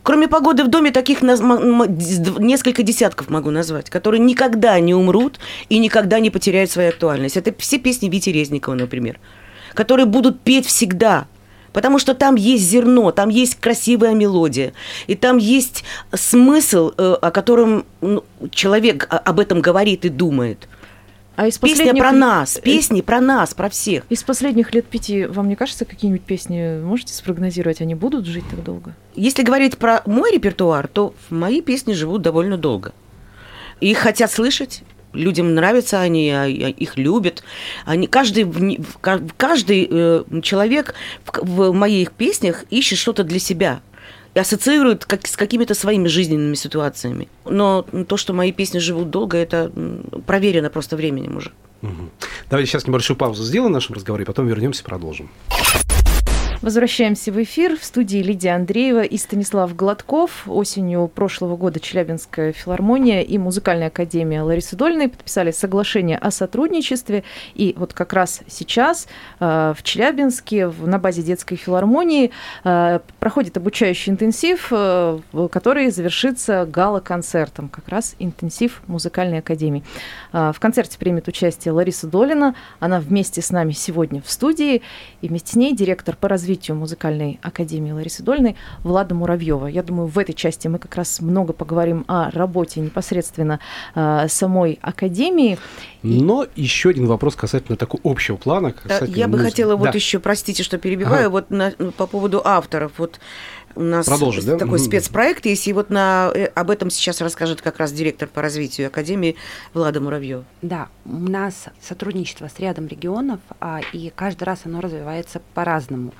Кроме 0.09 0.27
погоды 0.27 0.63
в 0.63 0.69
доме, 0.69 0.89
таких 0.89 1.21
несколько 1.21 2.81
десятков 2.81 3.29
могу 3.29 3.51
назвать, 3.51 3.91
которые 3.91 4.19
никогда 4.19 4.79
не 4.79 4.95
умрут 4.95 5.39
и 5.69 5.77
никогда 5.77 6.19
не 6.19 6.31
потеряют 6.31 6.71
свою 6.71 6.89
актуальность. 6.89 7.37
Это 7.37 7.53
все 7.59 7.77
песни 7.77 8.09
Вити 8.09 8.31
Резникова, 8.31 8.73
например, 8.73 9.19
которые 9.75 10.07
будут 10.07 10.41
петь 10.41 10.65
всегда. 10.65 11.27
Потому 11.73 11.99
что 11.99 12.15
там 12.15 12.33
есть 12.33 12.63
зерно, 12.63 13.11
там 13.11 13.29
есть 13.29 13.59
красивая 13.59 14.15
мелодия, 14.15 14.73
и 15.05 15.13
там 15.13 15.37
есть 15.37 15.83
смысл, 16.11 16.91
э, 16.97 17.17
о 17.21 17.29
котором 17.29 17.85
ну, 18.01 18.23
человек 18.49 19.07
об 19.11 19.39
этом 19.39 19.61
говорит 19.61 20.05
и 20.05 20.09
думает. 20.09 20.67
А 21.39 21.47
из 21.47 21.57
Песня 21.57 21.77
последних- 21.77 22.01
про 22.03 22.11
нас, 22.11 22.57
э, 22.57 22.61
песни 22.61 22.99
про 22.99 23.21
нас, 23.21 23.53
про 23.53 23.69
всех. 23.69 24.03
Из 24.09 24.23
последних 24.23 24.73
лет 24.73 24.85
пяти, 24.85 25.23
вам 25.23 25.47
не 25.47 25.55
кажется, 25.55 25.85
какие-нибудь 25.85 26.23
песни 26.25 26.81
можете 26.81 27.13
спрогнозировать, 27.13 27.79
они 27.79 27.95
будут 27.95 28.25
жить 28.25 28.43
так 28.49 28.61
долго? 28.61 28.93
Если 29.15 29.43
говорить 29.43 29.77
про 29.77 30.01
мой 30.05 30.33
репертуар, 30.33 30.89
то 30.89 31.13
мои 31.29 31.61
песни 31.61 31.93
живут 31.93 32.23
довольно 32.23 32.57
долго. 32.57 32.91
Их 33.79 33.99
хотят 33.99 34.33
слышать, 34.33 34.83
людям 35.13 35.55
нравятся 35.55 36.01
они, 36.01 36.29
а- 36.29 36.45
их 36.45 36.97
любят. 36.97 37.41
Они, 37.85 38.07
каждый, 38.07 38.45
каждый 39.37 39.87
э, 39.89 40.23
человек 40.43 40.93
в 41.25 41.71
моих 41.71 42.11
песнях 42.11 42.65
ищет 42.69 42.97
что-то 42.97 43.23
для 43.23 43.39
себя 43.39 43.79
и 44.33 44.39
ассоциирует 44.39 45.05
как, 45.05 45.27
с 45.27 45.35
какими-то 45.35 45.73
своими 45.73 46.07
жизненными 46.07 46.55
ситуациями. 46.55 47.27
Но 47.45 47.83
то, 48.07 48.17
что 48.17 48.33
мои 48.33 48.51
песни 48.51 48.79
живут 48.79 49.09
долго, 49.09 49.37
это 49.37 49.71
проверено 50.25 50.69
просто 50.69 50.95
временем 50.95 51.37
уже. 51.37 51.51
Мгм. 51.81 52.09
Давайте 52.49 52.71
сейчас 52.71 52.87
небольшую 52.87 53.17
паузу 53.17 53.43
сделаем 53.43 53.71
в 53.71 53.73
нашем 53.73 53.95
разговоре, 53.95 54.25
потом 54.25 54.47
вернемся 54.47 54.83
и 54.83 54.85
продолжим. 54.85 55.29
Возвращаемся 56.61 57.31
в 57.31 57.41
эфир. 57.41 57.77
В 57.79 57.85
студии 57.85 58.17
Лидия 58.17 58.49
Андреева 58.53 59.03
и 59.03 59.15
Станислав 59.17 59.73
Гладков. 59.77 60.43
Осенью 60.45 61.07
прошлого 61.07 61.55
года 61.55 61.79
Челябинская 61.79 62.51
филармония 62.51 63.21
и 63.21 63.37
Музыкальная 63.37 63.87
академия 63.87 64.41
Ларисы 64.41 64.75
Дольной 64.75 65.07
подписали 65.07 65.51
соглашение 65.51 66.17
о 66.17 66.31
сотрудничестве. 66.31 67.23
И 67.55 67.73
вот 67.77 67.93
как 67.93 68.11
раз 68.11 68.41
сейчас 68.49 69.07
э, 69.39 69.73
в 69.77 69.81
Челябинске 69.83 70.67
в- 70.67 70.85
на 70.85 70.99
базе 70.99 71.21
детской 71.21 71.55
филармонии 71.55 72.31
э, 72.65 72.99
проходит 73.21 73.55
обучающий 73.55 74.11
интенсив, 74.11 74.67
э, 74.71 75.19
который 75.49 75.89
завершится 75.91 76.65
гала-концертом. 76.69 77.69
Как 77.69 77.87
раз 77.87 78.15
интенсив 78.19 78.81
Музыкальной 78.87 79.39
академии. 79.39 79.85
Э, 80.33 80.51
В 80.53 80.59
концерте 80.59 80.97
примет 80.97 81.29
участие 81.29 81.71
Лариса 81.71 82.05
Долина. 82.07 82.53
Она 82.81 82.99
вместе 82.99 83.41
с 83.41 83.49
нами 83.49 83.71
сегодня 83.71 84.21
в 84.21 84.29
студии. 84.29 84.81
И 85.21 85.29
вместе 85.29 85.53
с 85.53 85.55
ней 85.55 85.73
директор 85.73 86.17
по 86.17 86.27
развитию 86.27 86.48
музыкальной 86.73 87.39
академии 87.43 87.91
Ларисы 87.91 88.23
Дольной 88.23 88.55
Влада 88.83 89.13
Муравьева. 89.15 89.67
Я 89.67 89.83
думаю, 89.83 90.07
в 90.07 90.17
этой 90.17 90.33
части 90.33 90.67
мы 90.67 90.79
как 90.79 90.95
раз 90.95 91.21
много 91.21 91.53
поговорим 91.53 92.05
о 92.07 92.31
работе 92.31 92.79
непосредственно 92.79 93.59
э, 93.95 94.27
самой 94.27 94.79
академии. 94.81 95.57
И- 96.01 96.21
Но 96.21 96.47
еще 96.55 96.89
один 96.89 97.05
вопрос 97.07 97.35
касательно 97.35 97.77
такого 97.77 98.01
общего 98.03 98.37
плана. 98.37 98.71
Касательно 98.71 99.15
Я 99.15 99.27
бы 99.27 99.33
музыки. 99.33 99.49
хотела 99.51 99.75
вот 99.75 99.85
Да. 99.85 99.91
еще, 99.93 100.19
простите, 100.19 100.63
что 100.63 100.77
перебиваю, 100.77 101.27
Ага. 101.27 101.29
вот 101.29 101.49
на- 101.51 101.71
по 101.97 102.07
поводу 102.07 102.41
авторов. 102.43 102.93
Вот 102.97 103.19
у 103.75 103.81
нас 103.81 104.05
Продолжить, 104.05 104.45
да? 104.45 104.57
такой 104.57 104.79
спецпроект 104.79 105.45
есть, 105.45 105.67
и 105.67 105.73
вот 105.73 105.89
на, 105.89 106.31
э, 106.33 106.45
об 106.45 106.69
этом 106.69 106.89
сейчас 106.89 107.21
расскажет 107.21 107.61
как 107.61 107.77
раз 107.77 107.91
директор 107.91 108.27
по 108.27 108.41
развитию 108.41 108.87
Академии 108.87 109.35
Влада 109.73 110.01
Муравьев. 110.01 110.43
Да, 110.61 110.89
у 111.05 111.17
нас 111.17 111.65
сотрудничество 111.81 112.47
с 112.47 112.59
рядом 112.59 112.87
регионов, 112.87 113.39
а, 113.59 113.81
и 113.93 114.11
каждый 114.15 114.43
раз 114.43 114.61
оно 114.65 114.81
развивается 114.81 115.41
по-разному. 115.53 116.13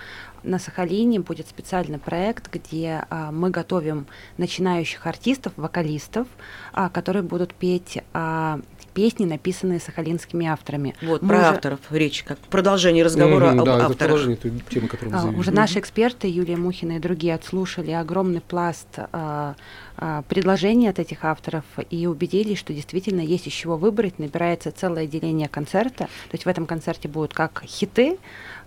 На 0.44 0.58
Сахалине 0.58 1.20
будет 1.20 1.48
специальный 1.48 2.00
проект, 2.00 2.52
где 2.52 3.06
а, 3.10 3.32
мы 3.32 3.50
готовим 3.50 4.08
начинающих 4.38 5.06
артистов, 5.06 5.54
вокалистов, 5.58 6.28
а, 6.74 6.90
которые 6.90 7.24
будут 7.24 7.54
петь 7.54 8.00
а, 8.14 8.62
песни, 8.90 9.26
написанные 9.26 9.80
сахалинскими 9.80 10.46
авторами. 10.48 10.96
Вот, 11.02 11.22
Мы 11.22 11.30
про 11.30 11.38
уже- 11.38 11.46
авторов 11.48 11.80
речь, 11.92 12.24
как 12.24 12.38
продолжение 12.40 13.04
разговора 13.04 13.52
Мгм, 13.52 13.60
об 13.62 13.66
да, 13.66 13.76
это 13.76 13.86
авторах. 13.86 13.98
продолжение 13.98 14.38
той 14.38 14.52
темы, 14.70 14.88
которую 14.88 15.12
мы 15.14 15.18
А, 15.18 15.22
заявили. 15.22 15.40
Уже 15.40 15.52
наши 15.52 15.80
эксперты, 15.80 16.28
Юлия 16.28 16.58
Мухина 16.58 16.94
и 16.94 17.00
другие, 17.00 17.34
отслушали 17.36 17.92
огромный 17.92 18.42
пласт 18.42 18.88
а, 19.12 19.56
а, 19.98 20.24
предложений 20.30 20.88
от 20.90 21.00
этих 21.00 21.26
авторов 21.26 21.64
и 21.90 22.08
убедились, 22.08 22.58
что 22.58 22.74
действительно 22.74 23.22
есть 23.22 23.48
из 23.48 23.54
чего 23.54 23.78
выбрать. 23.78 24.20
Набирается 24.20 24.72
целое 24.72 25.04
отделение 25.04 25.48
концерта. 25.48 26.06
То 26.06 26.34
есть 26.34 26.46
в 26.46 26.48
этом 26.50 26.66
концерте 26.66 27.08
будут 27.08 27.34
как 27.34 27.64
хиты, 27.66 28.18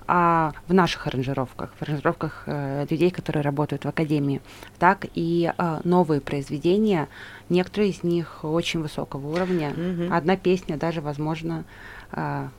а 0.07 0.53
в 0.69 0.75
наших 0.75 1.07
аранжировках, 1.07 1.71
в 1.79 1.83
аранжировках 1.83 2.45
э, 2.47 2.87
людей, 2.91 3.11
которые 3.11 3.43
работают 3.43 3.85
в 3.85 3.89
академии, 3.89 4.41
так 4.79 5.07
и 5.15 5.53
а, 5.57 5.81
новые 5.85 6.21
произведения. 6.21 7.09
Некоторые 7.49 7.91
из 7.91 8.03
них 8.03 8.45
очень 8.45 8.81
высокого 8.81 9.35
уровня. 9.35 9.71
Мгм. 9.71 10.13
Одна 10.13 10.37
песня 10.37 10.77
даже, 10.77 11.01
возможно, 11.01 11.65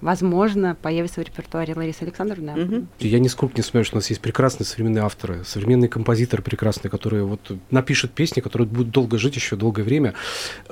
возможно, 0.01 0.75
появится 0.81 1.21
в 1.21 1.23
репертуаре 1.23 1.73
Ларисы 1.75 2.03
Александровны. 2.03 2.53
Мгм. 2.55 2.87
Я 2.99 3.19
нисколько 3.19 3.55
не 3.57 3.63
сомневаюсь, 3.63 3.87
что 3.87 3.97
у 3.97 3.99
нас 3.99 4.09
есть 4.09 4.21
прекрасные 4.21 4.65
современные 4.65 5.03
авторы, 5.03 5.43
современные 5.45 5.89
композиторы 5.89 6.41
прекрасные, 6.43 6.89
которые 6.91 7.23
вот 7.23 7.51
напишут 7.71 8.11
песни, 8.11 8.41
которые 8.41 8.67
будут 8.67 8.89
долго 8.91 9.17
жить 9.17 9.35
еще 9.35 9.55
долгое 9.55 9.83
время. 9.83 10.13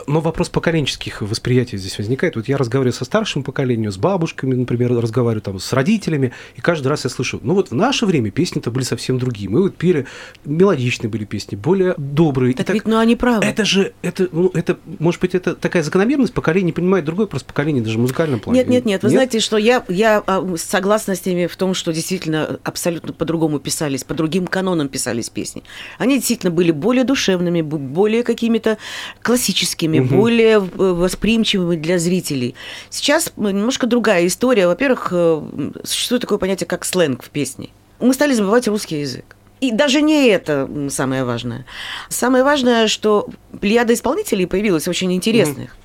Но 0.08 0.20
вопрос 0.22 0.50
поколенческих 0.50 1.22
восприятий 1.22 1.78
здесь 1.78 1.98
возникает. 1.98 2.36
Вот 2.36 2.48
я 2.48 2.58
разговариваю 2.58 2.94
со 2.94 3.06
старшим 3.06 3.44
поколением, 3.44 3.92
с 3.92 3.98
бабушками, 3.98 4.56
например, 4.56 4.94
разговариваю 4.94 5.42
там 5.42 5.60
с 5.60 5.74
родителями, 5.74 6.32
и 6.56 6.62
каждый 6.62 6.88
раз 6.88 7.04
я 7.04 7.10
слышу, 7.10 7.40
ну 7.44 7.54
вот 7.54 7.72
в 7.72 7.76
наше 7.76 8.06
время 8.06 8.32
песни-то 8.32 8.72
были 8.72 8.84
совсем 8.84 9.20
другие. 9.20 9.50
Мы 9.50 9.62
вот 9.62 9.76
пели, 9.76 10.06
мелодичные 10.46 11.10
были 11.10 11.26
песни, 11.26 11.56
более 11.56 11.94
добрые. 11.98 12.52
И 12.54 12.56
Так 12.56 12.68
так- 12.68 12.74
ведь, 12.74 12.86
ну 12.86 12.98
они 12.98 13.16
правы. 13.16 13.46
это 13.46 13.64
же, 13.66 13.94
это, 14.02 14.28
ну, 14.32 14.50
это, 14.54 14.78
может 15.00 15.22
быть, 15.22 15.36
это 15.36 15.56
такая 15.56 15.84
закономерность, 15.84 16.34
поколение 16.34 16.74
понимает 16.74 17.06
другое, 17.06 17.28
просто 17.28 17.48
поколение 17.48 17.84
даже 17.84 17.98
в 17.98 18.02
музыкальном 18.02 18.40
плане. 18.40 18.60
Нет, 18.60 18.70
нет, 18.72 18.86
нет. 18.86 19.04
Вы 19.04 19.10
знаете, 19.10 19.40
что 19.40 19.58
я, 19.58 19.84
я 19.88 20.24
а, 20.26 20.56
согласна 20.58 21.16
с 21.16 21.26
ними 21.26 21.48
в 21.48 21.56
том, 21.56 21.74
что 21.74 21.94
действительно 21.94 22.60
абсолютно 22.64 23.14
по-другому 23.14 23.60
писались, 23.60 24.04
по 24.04 24.14
другим 24.14 24.48
канонам 24.48 24.88
писались 24.90 25.30
песни. 25.30 25.64
Они 25.98 26.16
действительно 26.16 26.52
были 26.52 26.72
более 26.72 27.04
душевными, 27.04 27.62
более 27.62 28.24
какими-то 28.24 28.78
классическими, 29.22 30.00
Мгм. 30.00 30.18
более 30.18 30.58
э, 30.58 30.60
восприимчивыми 30.60 31.76
для 31.76 32.00
зрителей. 32.00 32.56
Сейчас 32.90 33.32
немножко 33.38 33.88
другая 33.88 34.26
история. 34.28 34.68
Во-первых, 34.68 35.10
э, 35.12 35.42
существует 35.84 36.22
такое 36.22 36.38
понятие, 36.38 36.68
как 36.68 36.86
сленг 36.86 37.24
в 37.24 37.30
песне. 37.30 37.70
Мы 38.00 38.14
стали 38.14 38.34
забывать 38.34 38.68
русский 38.68 39.00
язык. 39.02 39.26
И 39.60 39.72
даже 39.72 40.02
не 40.02 40.28
это 40.30 40.68
самое 40.90 41.24
важное. 41.24 41.66
Самое 42.10 42.44
важное, 42.44 42.88
что 42.88 43.28
плеяда 43.60 43.94
исполнителей 43.94 44.48
появилась 44.48 44.88
очень 44.88 45.14
интересных. 45.14 45.76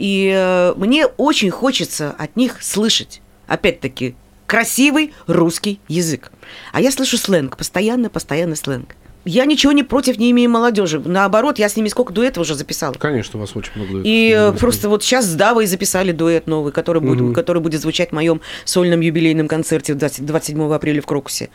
И 0.00 0.32
э, 0.34 0.72
мне 0.78 1.04
очень 1.04 1.50
хочется 1.50 2.14
от 2.16 2.34
них 2.34 2.62
слышать, 2.62 3.20
опять-таки, 3.46 4.16
красивый 4.46 5.12
русский 5.26 5.78
язык. 5.88 6.32
А 6.72 6.80
я 6.80 6.90
слышу 6.90 7.18
сленг, 7.18 7.58
постоянно, 7.58 8.08
постоянно 8.08 8.56
сленг. 8.56 8.96
Я 9.26 9.44
ничего 9.44 9.72
не 9.72 9.82
против 9.82 10.16
не 10.18 10.30
имею 10.30 10.48
молодежи. 10.50 10.98
Наоборот, 11.04 11.58
я 11.58 11.68
с 11.68 11.76
ними 11.76 11.88
сколько 11.88 12.12
дуэтов 12.12 12.42
уже 12.42 12.54
записала. 12.54 12.94
Конечно, 12.94 13.38
у 13.38 13.40
вас 13.42 13.54
очень 13.54 13.72
много 13.74 13.90
дуэтов. 13.92 14.06
И 14.10 14.30
э, 14.34 14.48
Мгм. 14.48 14.58
просто 14.58 14.88
вот 14.88 15.02
сейчас 15.04 15.26
с 15.26 15.34
Давой 15.34 15.66
записали 15.66 16.12
дуэт 16.12 16.46
новый, 16.46 16.72
который 16.72 17.02
будет, 17.02 17.20
Мгм. 17.20 17.34
который 17.34 17.60
будет 17.60 17.82
звучать 17.82 18.10
в 18.10 18.12
моем 18.12 18.40
сольном 18.64 19.00
юбилейном 19.00 19.46
концерте 19.46 19.92
20 19.94 20.24
27 20.24 20.72
апреля 20.74 21.02
в 21.02 21.06
Крокусе. 21.06 21.50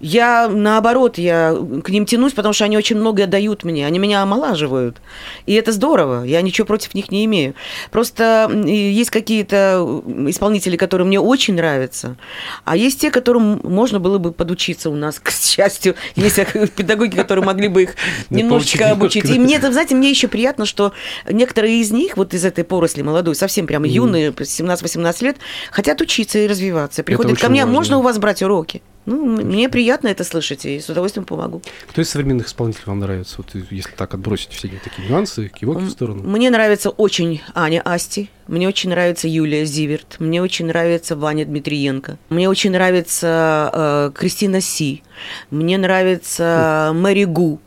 Я, 0.00 0.48
наоборот, 0.48 1.16
я 1.18 1.56
к 1.84 1.88
ним 1.90 2.04
тянусь, 2.04 2.32
потому 2.32 2.52
что 2.52 2.64
они 2.64 2.76
очень 2.76 2.96
многое 2.96 3.26
дают 3.28 3.62
мне, 3.64 3.86
они 3.86 3.98
меня 4.00 4.22
омолаживают. 4.22 5.00
И 5.46 5.54
это 5.54 5.70
здорово, 5.72 6.24
я 6.24 6.42
ничего 6.42 6.66
против 6.66 6.94
них 6.94 7.10
не 7.12 7.24
имею. 7.26 7.54
Просто 7.92 8.50
есть 8.66 9.10
какие-то 9.10 10.02
исполнители, 10.28 10.76
которые 10.76 11.06
мне 11.06 11.20
очень 11.20 11.54
нравятся, 11.54 12.16
а 12.64 12.76
есть 12.76 13.00
те, 13.00 13.10
которым 13.10 13.60
можно 13.62 14.00
было 14.00 14.18
бы 14.18 14.32
подучиться 14.32 14.90
у 14.90 14.96
нас, 14.96 15.18
к 15.22 15.30
счастью. 15.30 15.94
Есть 16.16 16.40
педагоги, 16.74 17.03
которые 17.12 17.44
могли 17.44 17.68
бы 17.68 17.82
их 17.82 17.96
немножечко 18.30 18.90
обучить. 18.90 19.28
И 19.28 19.38
мне, 19.38 19.56
это, 19.56 19.72
знаете, 19.72 19.94
мне 19.94 20.10
еще 20.10 20.28
приятно, 20.28 20.66
что 20.66 20.92
некоторые 21.28 21.80
из 21.80 21.90
них, 21.90 22.16
вот 22.16 22.34
из 22.34 22.44
этой 22.44 22.64
поросли 22.64 23.02
молодой, 23.02 23.34
совсем 23.34 23.66
прямо 23.66 23.86
юные, 23.86 24.30
17-18 24.30 25.24
лет, 25.24 25.36
хотят 25.70 26.00
учиться 26.00 26.38
и 26.38 26.46
развиваться. 26.46 27.02
Приходят 27.02 27.38
ко 27.38 27.48
мне, 27.48 27.62
важно. 27.62 27.74
можно 27.74 27.98
у 27.98 28.02
вас 28.02 28.18
брать 28.18 28.42
уроки? 28.42 28.82
Ну, 29.06 29.24
мне 29.26 29.68
приятно 29.68 30.08
это 30.08 30.24
слышать, 30.24 30.64
и 30.64 30.80
с 30.80 30.88
удовольствием 30.88 31.26
помогу. 31.26 31.60
Кто 31.88 32.00
из 32.00 32.08
современных 32.08 32.46
исполнителей 32.46 32.84
вам 32.86 33.00
нравится? 33.00 33.34
Вот 33.38 33.54
и- 33.54 33.64
если 33.74 33.90
так 33.92 34.14
отбросить 34.14 34.52
все 34.52 34.68
такие 34.82 35.06
нюансы, 35.08 35.48
кивоки 35.48 35.82
в 35.82 35.90
сторону. 35.90 36.22
Мне 36.22 36.48
нравится 36.50 36.88
очень 36.88 37.42
Аня 37.54 37.82
Асти, 37.84 38.30
мне 38.46 38.66
очень 38.66 38.90
нравится 38.90 39.28
Юлия 39.28 39.66
Зиверт, 39.66 40.16
мне 40.20 40.40
очень 40.42 40.66
нравится 40.66 41.16
Ваня 41.16 41.44
Дмитриенко, 41.44 42.18
мне 42.30 42.48
очень 42.48 42.70
нравится 42.70 43.70
э, 43.72 44.10
Кристина 44.18 44.60
Си, 44.62 45.02
мне 45.50 45.76
нравится 45.76 46.92
Мэри 46.94 47.24
Гу. 47.24 47.60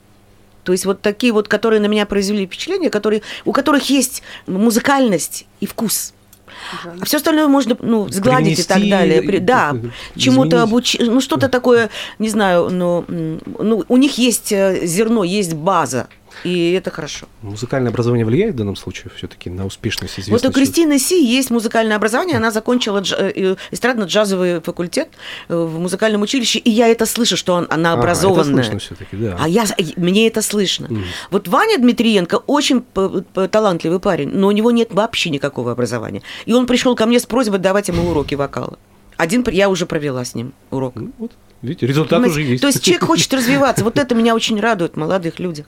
То 0.63 0.71
есть 0.73 0.85
вот 0.85 1.01
такие 1.01 1.31
вот, 1.31 1.47
которые 1.47 1.79
на 1.79 1.85
меня 1.85 2.05
произвели 2.05 2.45
впечатление, 2.45 2.89
которые, 2.89 3.21
у 3.45 3.53
которых 3.53 3.89
есть 3.89 4.21
музыкальность 4.47 5.45
и 5.61 5.65
вкус. 5.65 6.13
А 7.01 7.05
все 7.05 7.17
остальное 7.17 7.47
можно 7.47 7.77
ну, 7.79 8.07
сгладить 8.09 8.59
и 8.59 8.63
так 8.63 8.77
далее. 8.89 9.21
При- 9.21 9.37
да, 9.39 9.75
чему-то 10.15 10.61
обучить. 10.63 11.01
Ну, 11.01 11.21
что-то 11.21 11.49
такое, 11.49 11.89
не 12.19 12.29
знаю, 12.29 12.69
но 12.69 13.05
м, 13.07 13.39
ну, 13.59 13.83
у 13.87 13.97
них 13.97 14.17
есть 14.17 14.51
э, 14.51 14.85
зерно, 14.85 15.23
есть 15.23 15.53
база. 15.53 16.07
И 16.43 16.71
это 16.73 16.91
хорошо. 16.91 17.27
Музыкальное 17.41 17.91
образование 17.91 18.25
влияет 18.25 18.53
в 18.53 18.57
данном 18.57 18.75
случае 18.75 19.11
все-таки 19.15 19.49
на 19.49 19.65
успешность, 19.65 20.13
известность? 20.19 20.43
Вот 20.43 20.49
у 20.49 20.53
Кристины 20.53 20.99
Си 20.99 21.23
есть 21.23 21.49
музыкальное 21.49 21.95
образование, 21.95 22.37
она 22.37 22.51
закончила 22.51 22.99
дж- 23.01 23.15
э, 23.17 23.55
эстрадно-джазовый 23.71 24.61
факультет 24.61 25.09
э, 25.49 25.55
в 25.55 25.79
музыкальном 25.79 26.21
училище, 26.21 26.59
и 26.59 26.69
я 26.69 26.87
это 26.87 27.05
слышу, 27.05 27.37
что 27.37 27.53
он- 27.53 27.67
она 27.69 27.91
А, 27.93 27.97
образованная. 27.97 28.63
это 28.63 28.71
слышно 28.71 28.79
все-таки, 28.79 29.15
да. 29.17 29.37
А 29.39 29.47
я, 29.47 29.65
мне 29.95 30.27
это 30.27 30.41
слышно. 30.41 30.87
Мгм. 30.89 31.03
Вот 31.31 31.47
Ваня 31.47 31.77
Дмитриенко 31.77 32.35
очень 32.47 32.83
талантливый 33.51 33.99
парень, 33.99 34.29
но 34.33 34.47
у 34.47 34.51
него 34.51 34.71
нет 34.71 34.93
вообще 34.93 35.29
никакого 35.29 35.71
образования. 35.71 36.21
И 36.45 36.53
он 36.53 36.65
пришел 36.67 36.95
ко 36.95 37.05
мне 37.05 37.19
с 37.19 37.25
просьбой 37.25 37.59
давать 37.59 37.87
ему 37.87 38.09
уроки 38.09 38.35
вокала. 38.35 38.77
Один 39.17 39.43
я 39.51 39.69
уже 39.69 39.85
провела 39.85 40.23
с 40.23 40.35
ним 40.35 40.53
урок. 40.69 40.93
Ну, 40.95 41.11
вот, 41.17 41.31
видите, 41.61 41.87
результат 41.87 42.19
Понимаете? 42.19 42.31
уже 42.39 42.41
есть. 42.43 42.61
То 42.61 42.67
есть 42.67 42.83
человек 42.83 43.03
хочет 43.05 43.33
развиваться. 43.33 43.83
Вот 43.83 43.97
это 43.97 44.13
меня 44.13 44.35
очень 44.35 44.59
радует 44.59 44.93
в 44.93 44.97
молодых 44.97 45.39
людях. 45.39 45.65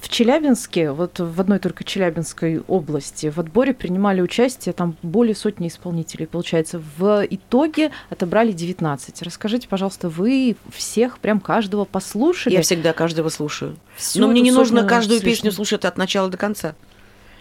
В 0.00 0.08
Челябинске, 0.08 0.92
вот 0.92 1.18
в 1.18 1.40
одной 1.40 1.58
только 1.58 1.84
Челябинской 1.84 2.60
области, 2.60 3.28
в 3.28 3.38
отборе 3.38 3.74
принимали 3.74 4.20
участие 4.20 4.72
там 4.72 4.96
более 5.02 5.34
сотни 5.34 5.68
исполнителей. 5.68 6.26
Получается, 6.26 6.82
в 6.98 7.26
итоге 7.28 7.90
отобрали 8.08 8.52
19. 8.52 9.22
Расскажите, 9.22 9.68
пожалуйста, 9.68 10.08
вы 10.08 10.56
всех, 10.74 11.18
прям 11.18 11.38
каждого 11.38 11.84
послушали? 11.84 12.54
Я 12.54 12.62
всегда 12.62 12.92
каждого 12.92 13.28
слушаю. 13.28 13.76
Всю 13.94 14.20
Но 14.20 14.28
мне 14.28 14.40
не 14.40 14.52
нужно 14.52 14.84
каждую 14.84 15.20
песню 15.20 15.52
слушать 15.52 15.84
от 15.84 15.98
начала 15.98 16.28
до 16.28 16.38
конца. 16.38 16.74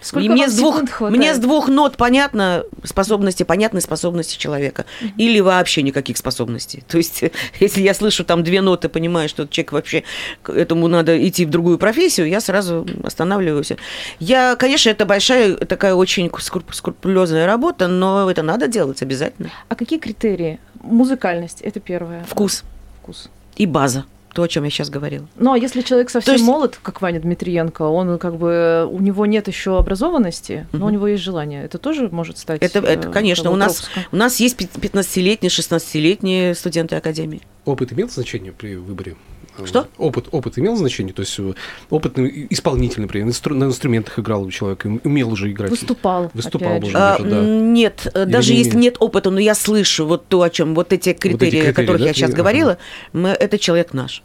Сколько 0.01 0.25
И 0.25 0.29
мне 0.29 0.48
с 0.50 0.56
двух, 0.56 0.89
хватает? 0.89 1.18
мне 1.20 1.34
с 1.34 1.38
двух 1.39 1.68
нот 1.68 1.98
понятно 1.98 2.63
способности, 2.84 3.44
понятны 3.44 3.82
способности 3.82 4.38
человека. 4.38 4.86
Или 5.18 5.39
вообще 5.41 5.82
никаких 5.82 6.18
способностей. 6.18 6.84
То 6.88 6.98
есть, 6.98 7.24
если 7.60 7.82
я 7.82 7.94
слышу 7.94 8.24
там 8.24 8.44
две 8.44 8.62
ноты, 8.62 8.88
понимаю, 8.89 9.27
что 9.29 9.46
человек 9.48 9.72
вообще 9.74 10.03
этому 10.48 10.88
надо 10.88 11.27
идти 11.27 11.46
в 11.46 11.50
другую 11.50 11.77
профессию, 11.77 12.27
я 12.29 12.39
сразу 12.39 12.88
останавливаюсь. 13.03 13.74
Я, 14.20 14.56
конечно, 14.56 14.89
это 14.89 15.06
большая 15.06 15.56
такая 15.56 15.94
очень 15.96 16.27
скруп- 16.27 16.72
скрупулезная 16.74 17.46
работа, 17.46 17.88
но 17.88 18.29
это 18.32 18.41
надо 18.41 18.68
делать 18.68 19.01
обязательно. 19.01 19.50
А 19.68 19.75
какие 19.75 20.00
критерии? 20.00 20.60
Музыкальность, 20.82 21.62
это 21.62 21.79
первое. 21.82 22.24
Вкус 22.24 22.63
Вкус. 23.01 23.29
и 23.58 23.65
база. 23.65 24.06
То, 24.34 24.44
о 24.44 24.48
чем 24.48 24.64
я 24.64 24.70
сейчас 24.70 24.90
говорила. 24.90 25.28
Ну, 25.38 25.54
а 25.54 25.58
если 25.58 25.82
человек 25.82 26.10
совсем 26.10 26.34
есть- 26.36 26.46
молод, 26.46 26.80
как 26.84 27.02
Ваня 27.02 27.20
Дмитриенко, 27.20 27.82
он 27.84 28.18
как 28.20 28.36
бы 28.38 28.88
у 28.90 29.00
него 29.00 29.26
нет 29.26 29.48
еще 29.48 29.78
образованности, 29.78 30.68
но 30.72 30.80
у 30.80 30.84
Мгм. 30.90 30.94
него 30.94 31.08
есть 31.08 31.24
желание. 31.24 31.64
Это 31.66 31.78
тоже 31.80 32.10
может 32.12 32.38
стать. 32.38 32.62
Это, 32.62 32.80
это 32.80 33.08
э, 33.10 33.12
конечно, 33.12 33.50
у 33.52 33.56
нас, 33.56 33.82
пропуском? 33.82 34.04
у 34.12 34.16
нас 34.16 34.40
есть 34.40 34.56
пят- 34.58 34.70
15-летние, 34.80 35.50
16-летние 35.50 36.54
студенты 36.56 36.96
академии. 36.96 37.42
Опыт 37.66 37.92
имел 37.94 38.10
значение 38.10 38.52
при 38.52 38.76
выборе? 38.76 39.16
Э, 39.60 39.66
Что? 39.66 39.88
Опыт, 39.98 40.28
опыт 40.32 40.58
имел 40.60 40.75
значение? 40.75 41.13
То 41.13 41.22
есть 41.22 41.38
э, 41.39 41.54
опытный 41.89 42.48
исполнитель, 42.50 43.01
например, 43.01 43.28
инстру- 43.28 43.54
на 43.56 43.66
инструментах 43.66 44.18
играл 44.20 44.44
у 44.44 44.51
человека, 44.51 44.88
умел 45.04 45.32
уже 45.32 45.51
играть. 45.51 45.70
Выступал. 45.72 46.32
Выступал, 46.34 46.78
опять 46.78 46.86
же. 46.89 46.98
может 46.98 47.20
А, 47.20 47.24
да. 47.24 47.42
Нет, 47.42 48.08
э, 48.13 48.24
Или 48.24 48.32
даже 48.32 48.51
не 48.54 48.60
если 48.60 48.72
имеет? 48.72 48.84
нет 48.84 48.96
опыта, 49.00 49.30
но 49.32 49.39
я 49.39 49.56
слышу 49.56 50.06
вот 50.06 50.28
то, 50.28 50.42
о 50.42 50.50
чем 50.50 50.75
вот 50.75 50.94
эти 50.94 51.13
критерии, 51.13 51.38
критерии, 51.51 51.70
о 51.70 51.74
которых 51.74 52.01
да, 52.01 52.08
я 52.08 52.13
сейчас 52.13 52.32
ты- 52.32 52.38
говорила, 52.38 52.78
мы, 53.13 53.30
это 53.30 53.58
человек 53.58 53.94
наш. 53.94 54.24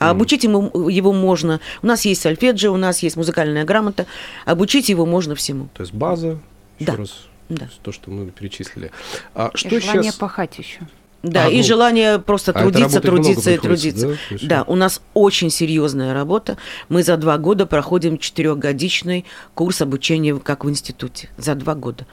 А 0.00 0.10
обучить 0.10 0.44
ему 0.44 0.88
его 0.88 1.12
можно. 1.12 1.60
У 1.82 1.86
нас 1.86 2.04
есть 2.04 2.20
сольфеджио, 2.20 2.72
у 2.72 2.76
нас 2.76 3.02
есть 3.02 3.16
музыкальная 3.16 3.64
грамота. 3.64 4.06
Обучить 4.44 4.88
его 4.88 5.06
можно 5.06 5.34
всему. 5.34 5.68
То 5.72 5.82
есть 5.82 5.94
база, 5.94 6.38
еще 6.78 6.90
Да. 6.92 6.96
раз, 6.96 7.24
Да. 7.48 7.68
то, 7.82 7.92
что 7.92 8.10
мы 8.10 8.30
перечислили. 8.30 8.90
А 9.34 9.50
И 9.54 9.56
что 9.56 9.68
желание 9.80 10.02
сейчас... 10.02 10.16
пахать 10.16 10.58
еще. 10.58 10.80
Да, 11.24 11.46
А, 11.46 11.48
и 11.48 11.56
ну, 11.58 11.62
желание 11.62 12.18
просто 12.18 12.52
А 12.52 12.60
трудиться, 12.60 13.00
трудиться 13.00 13.50
и 13.52 13.58
трудиться. 13.58 14.08
да? 14.08 14.14
Есть, 14.30 14.46
Да, 14.48 14.62
у 14.66 14.76
нас 14.76 15.00
очень 15.14 15.48
серьезная 15.50 16.12
работа. 16.12 16.58
Мы 16.90 17.02
за 17.02 17.16
два 17.16 17.38
года 17.38 17.64
проходим 17.66 18.18
четырехгодичный 18.18 19.24
курс 19.54 19.80
обучения 19.80 20.36
как 20.38 20.64
в 20.64 20.70
институте. 20.70 21.30
За 21.38 21.54
два 21.54 21.74
года. 21.74 22.06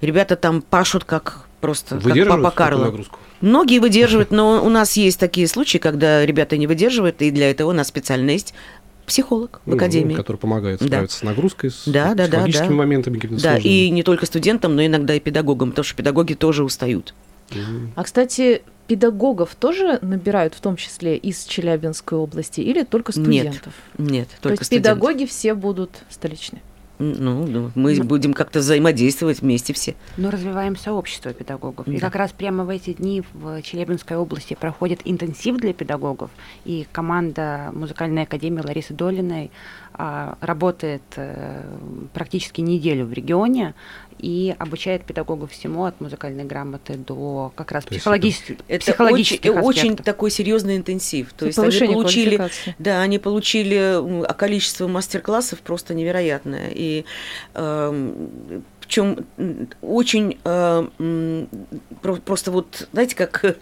Ребята 0.00 0.34
там 0.36 0.60
пашут 0.62 1.04
как 1.04 1.46
просто 1.60 1.98
как 2.00 2.28
папа 2.28 2.50
Карло. 2.50 2.84
нагрузку? 2.86 3.18
Многие 3.40 3.78
выдерживают, 3.80 4.30
но 4.32 4.64
у 4.64 4.68
нас 4.68 4.96
есть 4.96 5.18
такие 5.20 5.46
случаи, 5.48 5.78
когда 5.78 6.26
ребята 6.26 6.56
не 6.56 6.66
выдерживают, 6.66 7.22
и 7.22 7.30
для 7.30 7.50
этого 7.50 7.70
у 7.70 7.72
нас 7.72 7.88
специально 7.88 8.30
есть 8.30 8.54
психолог 9.06 9.60
в 9.64 9.70
Ну, 9.70 9.76
академии. 9.76 10.14
который 10.14 10.36
помогает 10.36 10.80
Да. 10.80 10.86
справиться 10.86 11.18
с 11.18 11.22
нагрузкой, 11.22 11.70
с 11.70 11.84
Да, 11.86 12.08
да, 12.08 12.14
да, 12.14 12.24
психологическими 12.24 12.68
да. 12.68 12.74
моментами 12.74 13.18
какими-то 13.18 13.42
Да, 13.42 13.50
сложными. 13.52 13.72
и 13.72 13.90
не 13.90 14.02
только 14.02 14.26
студентам, 14.26 14.76
но 14.76 14.84
иногда 14.84 15.14
и 15.14 15.20
педагогам, 15.20 15.70
потому 15.70 15.84
что 15.84 15.94
педагоги 15.96 16.34
тоже 16.34 16.62
устают. 16.64 17.14
А, 17.94 18.04
кстати, 18.04 18.62
педагогов 18.86 19.54
тоже 19.54 19.98
набирают, 20.02 20.54
в 20.54 20.60
том 20.60 20.76
числе 20.76 21.16
из 21.16 21.44
Челябинской 21.44 22.18
области, 22.18 22.60
или 22.60 22.84
только 22.84 23.12
Нет, 23.18 23.24
студентов? 23.52 23.72
Нет, 23.98 24.28
То 24.28 24.42
только 24.42 24.52
есть 24.60 24.66
студенты. 24.66 24.88
педагоги 24.90 25.24
все 25.26 25.54
будут 25.54 25.90
столичные. 26.08 26.62
Ну, 27.00 27.46
ну, 27.46 27.70
мы 27.76 27.94
Ну. 27.94 28.02
будем 28.02 28.32
как-то 28.34 28.58
взаимодействовать 28.58 29.40
вместе 29.40 29.72
все. 29.72 29.94
Но 30.16 30.32
развиваем 30.32 30.74
сообщество 30.76 31.32
педагогов. 31.32 31.86
И 31.86 31.92
Да. 31.92 32.00
как 32.00 32.16
раз 32.16 32.32
прямо 32.32 32.64
в 32.64 32.70
эти 32.70 32.92
дни 32.92 33.22
в 33.34 33.62
Челябинской 33.62 34.16
области 34.16 34.56
проходит 34.58 35.02
интенсив 35.04 35.58
для 35.58 35.72
педагогов. 35.72 36.30
И 36.64 36.88
команда 36.90 37.70
музыкальной 37.72 38.22
академии 38.24 38.62
Ларисы 38.66 38.94
Долиной 38.94 39.52
работает 39.98 41.02
э, 41.16 41.62
практически 42.14 42.60
неделю 42.60 43.04
в 43.04 43.12
регионе 43.12 43.74
и 44.18 44.54
обучает 44.58 45.04
педагогов 45.04 45.50
всему 45.52 45.84
от 45.84 46.00
музыкальной 46.00 46.44
грамоты 46.44 46.94
до 46.94 47.52
как 47.54 47.72
раз 47.72 47.84
психологических, 47.84 48.56
Это 48.68 48.80
психологических 48.80 49.50
очень, 49.50 49.60
очень 49.60 49.80
аспектов. 49.80 50.06
такой 50.06 50.30
серьезный 50.30 50.76
интенсив. 50.76 51.32
То 51.32 51.46
есть 51.46 51.58
они 51.58 51.94
получили, 51.94 52.48
да, 52.78 53.00
они 53.00 53.18
получили 53.18 54.24
а 54.24 54.34
количество 54.34 54.86
мастер-классов 54.86 55.60
просто 55.60 55.94
невероятное. 55.94 56.70
И 56.72 57.04
причем 58.88 59.26
очень 59.82 60.38
э, 60.44 61.46
просто 62.24 62.50
вот, 62.50 62.88
знаете, 62.90 63.14
как 63.14 63.44
э, 63.44 63.56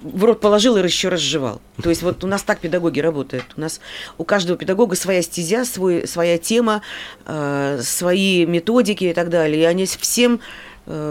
в 0.00 0.22
рот 0.22 0.40
положил 0.40 0.76
и 0.76 0.82
еще 0.82 1.08
раз 1.08 1.18
жевал. 1.18 1.60
То 1.82 1.90
есть 1.90 2.02
вот 2.02 2.22
у 2.22 2.28
нас 2.28 2.44
так 2.44 2.60
педагоги 2.60 3.00
работают. 3.00 3.44
У 3.56 3.60
нас 3.60 3.80
у 4.18 4.24
каждого 4.24 4.56
педагога 4.56 4.94
своя 4.94 5.20
стезя, 5.22 5.64
свой, 5.64 6.06
своя 6.06 6.38
тема, 6.38 6.82
э, 7.26 7.80
свои 7.82 8.46
методики 8.46 9.06
и 9.06 9.14
так 9.14 9.30
далее. 9.30 9.62
И 9.62 9.64
они 9.64 9.84
всем 9.84 10.38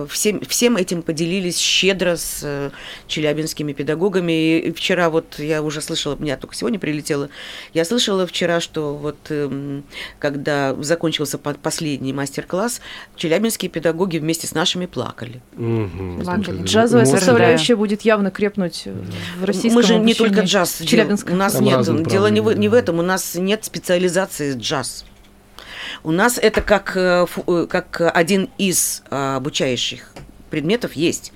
всем, 0.10 0.42
всем 0.42 0.76
этим 0.78 1.02
поделились 1.02 1.58
щедро 1.58 2.16
с 2.16 2.40
э, 2.44 2.72
челябинскими 3.08 3.74
педагогами. 3.74 4.60
И 4.60 4.72
вчера 4.72 5.10
вот 5.10 5.40
я 5.40 5.62
уже 5.62 5.82
слышала, 5.82 6.16
меня 6.16 6.38
только 6.38 6.56
сегодня 6.56 6.80
прилетело, 6.80 7.30
я 7.74 7.86
слышала 7.86 8.26
вчера, 8.26 8.60
что 8.60 8.96
вот 8.96 9.18
эм, 9.30 9.84
когда 10.20 10.76
закончился 10.82 11.38
по- 11.38 11.54
последний 11.54 12.13
мастер-класс, 12.13 12.82
челябинские 13.16 13.70
педагоги 13.70 14.18
вместе 14.18 14.48
с 14.48 14.54
нашими 14.54 14.86
плакали. 14.86 15.42
Мгм. 15.56 16.22
Плакали. 16.24 16.63
Джазовая 16.63 17.06
Можно- 17.06 17.20
составляющая 17.20 17.76
будет 17.76 18.02
явно 18.02 18.32
крепнуть 18.32 18.86
в 19.40 19.44
российском 19.44 19.74
Мы 19.74 19.84
же 19.84 19.96
не 20.00 20.13
только 20.13 20.42
джаз 20.42 20.80
в. 20.80 21.24
У 21.30 21.36
нас 21.36 21.54
Там 21.54 21.63
нет, 21.63 22.08
дело 22.08 22.28
не 22.28 22.42
в, 22.42 22.52
не 22.58 22.68
в 22.68 22.74
этом, 22.74 23.00
у 23.00 23.04
нас 23.04 23.36
нет 23.36 23.63
специализации 23.66 24.56
джаз. 24.58 25.06
У 26.04 26.12
нас 26.12 26.38
это 26.38 26.62
как, 26.62 26.95
э, 26.95 27.26
э, 27.47 27.67
как 27.69 28.02
один 28.13 28.50
из 28.58 29.04
а, 29.10 29.38
обучающих 29.38 30.13
предметов 30.50 30.93
есть. 30.93 31.34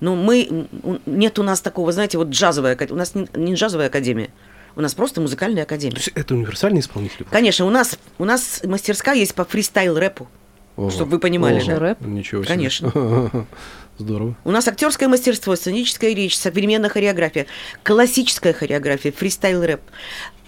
Но 0.00 0.16
мы, 0.16 0.68
нет 1.06 1.38
у 1.38 1.42
нас 1.42 1.60
такого, 1.60 1.92
знаете, 1.92 2.18
вот 2.18 2.28
джазовая, 2.28 2.76
у 2.90 2.94
нас 2.94 3.14
не, 3.14 3.28
не 3.34 3.54
джазовая 3.54 3.86
академия, 3.86 4.30
у 4.76 4.80
нас 4.80 4.94
просто 4.94 5.20
музыкальная 5.20 5.64
То 5.64 5.74
академия. 5.74 5.96
есть 5.96 6.08
это 6.14 6.34
универсальный 6.34 6.80
исполнитель? 6.80 7.24
Конечно, 7.30 7.64
у 7.64 7.70
нас, 7.70 7.98
у 8.18 8.24
нас 8.24 8.60
мастерская 8.64 9.14
есть 9.14 9.34
по 9.34 9.44
фристайл-рэпу. 9.44 10.28
Ого. 10.76 10.90
Чтобы 10.90 11.12
вы 11.12 11.18
понимали, 11.20 11.58
Ого. 11.58 11.66
да. 11.66 11.78
Рэп? 11.78 12.00
Ничего 12.00 12.42
себе. 12.42 12.52
Конечно. 12.52 12.92
Здорово. 13.98 14.34
У 14.44 14.50
нас 14.50 14.66
актерское 14.66 15.08
мастерство, 15.08 15.54
сценическая 15.54 16.12
речь, 16.12 16.36
современная 16.36 16.90
хореография, 16.90 17.46
классическая 17.84 18.52
хореография, 18.52 19.12
фристайл-рэп, 19.12 19.80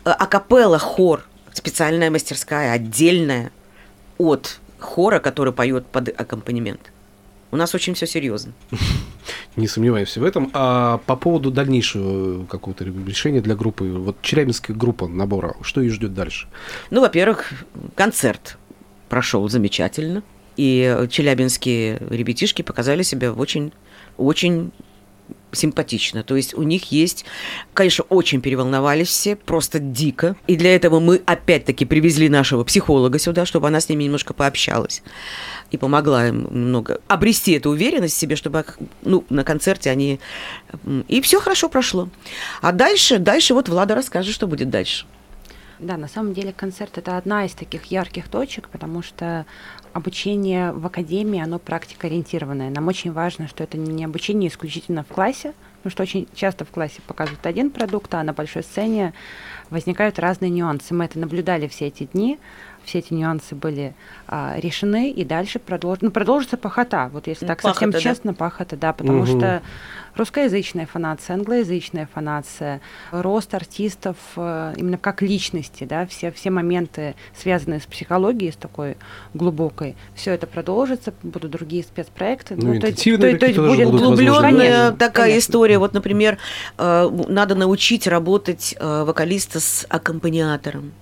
э, 0.05 0.11
акапелла, 0.11 0.81
хор, 0.81 1.25
специальная 1.57 2.11
мастерская, 2.11 2.73
отдельная 2.73 3.51
от 4.19 4.61
хора, 4.79 5.21
который 5.21 5.53
поет 5.53 5.87
под 5.87 6.09
аккомпанемент. 6.09 6.93
У 7.51 7.57
нас 7.57 7.75
очень 7.75 7.95
все 7.95 8.07
серьезно. 8.07 8.53
Не 9.57 9.67
сомневаемся 9.67 10.21
в 10.21 10.25
этом. 10.25 10.51
А 10.53 10.99
по 11.07 11.17
поводу 11.17 11.51
дальнейшего 11.51 12.45
какого-то 12.45 12.85
решения 12.85 13.41
для 13.41 13.55
группы, 13.55 13.85
вот 13.85 14.21
Челябинская 14.21 14.77
группа 14.77 15.09
набора, 15.09 15.57
что 15.63 15.81
ее 15.81 15.91
ждет 15.91 16.13
дальше? 16.13 16.49
Ну, 16.91 17.01
во-первых, 17.01 17.53
концерт 17.95 18.59
прошел 19.09 19.49
замечательно, 19.49 20.23
и 20.57 21.07
челябинские 21.11 21.99
ребятишки 22.11 22.63
показали 22.63 23.03
себя 23.03 23.33
в 23.33 23.41
очень, 23.41 23.73
очень 24.19 24.73
симпатично. 25.53 26.23
То 26.23 26.37
есть 26.37 26.55
у 26.55 26.63
них 26.63 26.93
есть, 26.93 27.25
конечно, 27.75 28.05
очень 28.09 28.41
переволновались 28.41 29.09
все, 29.09 29.37
просто 29.37 29.79
дико. 29.79 30.37
И 30.47 30.57
для 30.57 30.75
этого 30.75 31.01
мы 31.01 31.23
опять-таки 31.27 31.85
привезли 31.85 32.29
нашего 32.29 32.65
психолога 32.65 33.19
сюда, 33.19 33.47
чтобы 33.47 33.69
она 33.69 33.81
с 33.81 33.89
ними 33.89 34.05
немножко 34.05 34.35
пообщалась 34.35 35.03
и 35.71 35.77
помогла 35.77 36.29
им 36.29 36.45
немного 36.45 37.01
обрести 37.09 37.53
эту 37.53 37.71
уверенность 37.71 38.15
в 38.15 38.19
себе, 38.19 38.37
чтобы 38.37 38.65
ну, 39.03 39.25
на 39.31 39.45
концерте 39.45 39.91
они... 39.91 40.21
И 41.09 41.21
все 41.21 41.41
хорошо 41.41 41.69
прошло. 41.69 42.09
А 42.61 42.73
дальше, 42.73 43.19
дальше 43.19 43.55
вот 43.55 43.69
Влада 43.69 43.95
расскажет, 43.95 44.35
что 44.35 44.47
будет 44.47 44.71
дальше. 44.71 45.07
Да, 45.79 45.99
на 45.99 46.09
самом 46.09 46.33
деле 46.33 46.53
концерт 46.53 46.97
это 46.97 47.19
одна 47.19 47.45
из 47.45 47.53
таких 47.53 47.85
ярких 47.87 48.29
точек, 48.29 48.69
потому 48.71 49.03
что 49.03 49.45
обучение 49.93 50.73
в 50.73 50.87
академии, 50.87 51.41
оно 51.41 51.59
практикоориентированное. 51.59 52.71
Нам 52.71 52.89
очень 52.89 53.13
важно, 53.13 53.47
что 53.47 53.63
это 53.63 53.77
не 53.77 54.05
обучение 54.05 54.49
исключительно 54.49 55.05
в 55.05 55.09
классе, 55.09 55.53
потому 55.79 55.91
что 55.91 56.03
очень 56.03 56.29
часто 56.35 56.65
в 56.65 56.71
классе 56.71 57.03
показывают 57.07 57.45
один 57.45 57.71
продукт, 57.71 58.13
а 58.15 58.23
на 58.23 58.33
большой 58.33 58.63
сцене 58.63 59.13
возникают 59.69 60.19
разные 60.19 60.51
нюансы. 60.51 60.95
Мы 60.95 61.05
это 61.05 61.19
наблюдали 61.19 61.69
все 61.69 61.87
эти 61.89 62.05
дни. 62.05 62.39
Все 62.87 63.01
эти 63.01 63.13
нюансы 63.13 63.55
были 63.55 63.95
а, 64.29 64.55
решены, 64.59 65.11
и 65.11 65.25
дальше 65.25 65.59
продолж... 65.59 65.99
ну, 66.01 66.11
продолжится 66.11 66.57
пахота. 66.57 67.11
Вот 67.13 67.27
если 67.27 67.45
Ну, 67.45 67.49
так 67.49 67.61
совсем 67.61 67.91
пахота, 67.91 68.05
да. 68.05 68.11
честно, 68.15 68.33
пахота, 68.35 68.77
да, 68.77 68.93
потому 68.93 69.25
Мгм. 69.25 69.27
что 69.39 69.63
русскоязычная 70.15 70.87
фанация, 70.87 71.35
англоязычная 71.35 72.09
фанация, 72.15 72.81
рост 73.11 73.53
артистов 73.55 74.17
э, 74.37 74.75
именно 74.77 74.97
как 74.99 75.21
личности, 75.21 75.85
да, 75.85 76.07
все, 76.07 76.31
все 76.33 76.51
моменты, 76.51 77.15
связанные 77.37 77.81
с 77.81 77.87
психологией, 77.87 78.53
с 78.53 78.57
такой 78.57 78.97
глубокой, 79.35 79.95
все 80.15 80.31
это 80.33 80.47
продолжится, 80.47 81.13
будут 81.23 81.51
другие 81.51 81.83
спецпроекты. 81.83 82.55
Ну, 82.57 82.81
то 82.81 82.87
есть- 82.87 83.05
то- 83.05 83.19
то 83.19 83.27
есть 83.47 83.59
будет 83.59 83.89
Углубленная 83.89 84.93
такая 84.93 85.27
конечно. 85.27 85.39
история. 85.41 85.79
Вот, 85.79 85.93
например, 85.93 86.39
э, 86.79 87.11
надо 87.29 87.55
научить 87.55 88.07
работать 88.07 88.75
э, 88.79 89.05
вокалиста 89.05 89.61
с 89.61 89.85
аккомпаниатором 89.89 90.93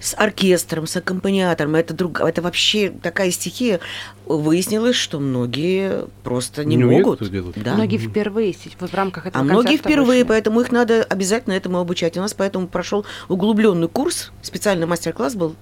с 0.00 0.14
оркестром, 0.16 0.86
с 0.86 0.96
аккомпаниатором. 0.96 1.74
Это, 1.74 1.94
друг, 1.94 2.20
это 2.20 2.42
вообще 2.42 2.90
такая 2.90 3.30
стихия. 3.30 3.80
Выяснилось, 4.26 4.96
что 4.96 5.18
многие 5.20 6.06
просто 6.22 6.64
не, 6.64 6.76
Не 6.76 6.84
могут. 6.84 7.28
делать. 7.30 7.54
Да. 7.56 7.74
Многие 7.74 7.98
впервые 7.98 8.54
вот 8.80 8.90
в 8.90 8.94
рамках 8.94 9.26
этого 9.26 9.40
А 9.40 9.44
многие 9.44 9.76
впервые, 9.76 10.20
вышли. 10.22 10.28
поэтому 10.28 10.60
их 10.60 10.72
надо 10.72 11.02
обязательно 11.02 11.54
этому 11.54 11.78
обучать. 11.78 12.16
У 12.16 12.20
нас 12.20 12.34
поэтому 12.34 12.66
прошел 12.68 13.04
углубленный 13.28 13.88
курс, 13.88 14.30
специальный 14.42 14.86
мастер-класс 14.86 15.34
был, 15.34 15.54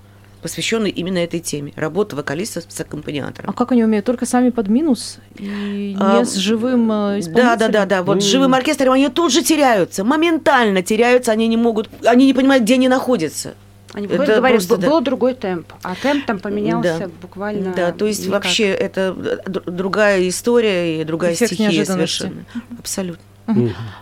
посвященный 0.42 0.90
именно 0.90 1.18
этой 1.18 1.40
теме. 1.40 1.73
Работа 1.77 2.16
вокалиста 2.16 2.62
с 2.66 2.81
аккомпаниатором. 2.81 3.51
А 3.51 3.53
как 3.53 3.73
они 3.73 3.85
умеют? 3.85 4.07
Только 4.07 4.25
сами 4.27 4.51
под 4.51 4.68
минус? 4.68 5.18
И 5.37 5.44
не 5.44 5.96
А, 6.01 6.25
с 6.25 6.35
живым 6.37 6.90
э, 6.90 6.94
Да, 6.94 7.20
исполнителем? 7.20 7.59
да, 7.59 7.68
да, 7.68 7.87
да. 7.87 8.03
Вот 8.03 8.14
Ну. 8.16 8.20
с 8.20 8.25
живым 8.25 8.55
оркестром 8.55 8.92
они 8.92 9.09
тут 9.09 9.33
же 9.33 9.42
теряются, 9.42 10.03
моментально 10.05 10.83
теряются, 10.83 11.33
они 11.33 11.46
не 11.46 11.57
могут, 11.59 11.90
они 12.05 12.25
не 12.27 12.33
понимают, 12.35 12.64
где 12.64 12.75
они 12.75 12.88
находятся. 12.88 13.55
Они 13.92 14.07
Это 14.07 14.12
выходят, 14.18 14.37
говорят, 14.37 14.57
просто, 14.59 14.76
«Б- 14.76 14.83
да. 14.83 14.88
был 14.88 15.00
другой 15.00 15.35
темп, 15.35 15.72
а 15.83 15.94
темп 15.96 16.24
там 16.24 16.38
поменялся 16.38 16.98
Да. 17.00 17.11
буквально. 17.20 17.74
Да, 17.74 17.90
то 17.92 18.07
есть 18.07 18.20
никак. 18.26 18.44
вообще 18.44 18.68
это 18.68 19.12
д- 19.14 19.61
другая 19.66 20.29
история 20.29 21.00
и 21.00 21.05
другая 21.05 21.33
Эффект 21.35 21.55
стихия 21.55 21.85
совершенно. 21.85 22.44
Абсолютно. 22.79 23.22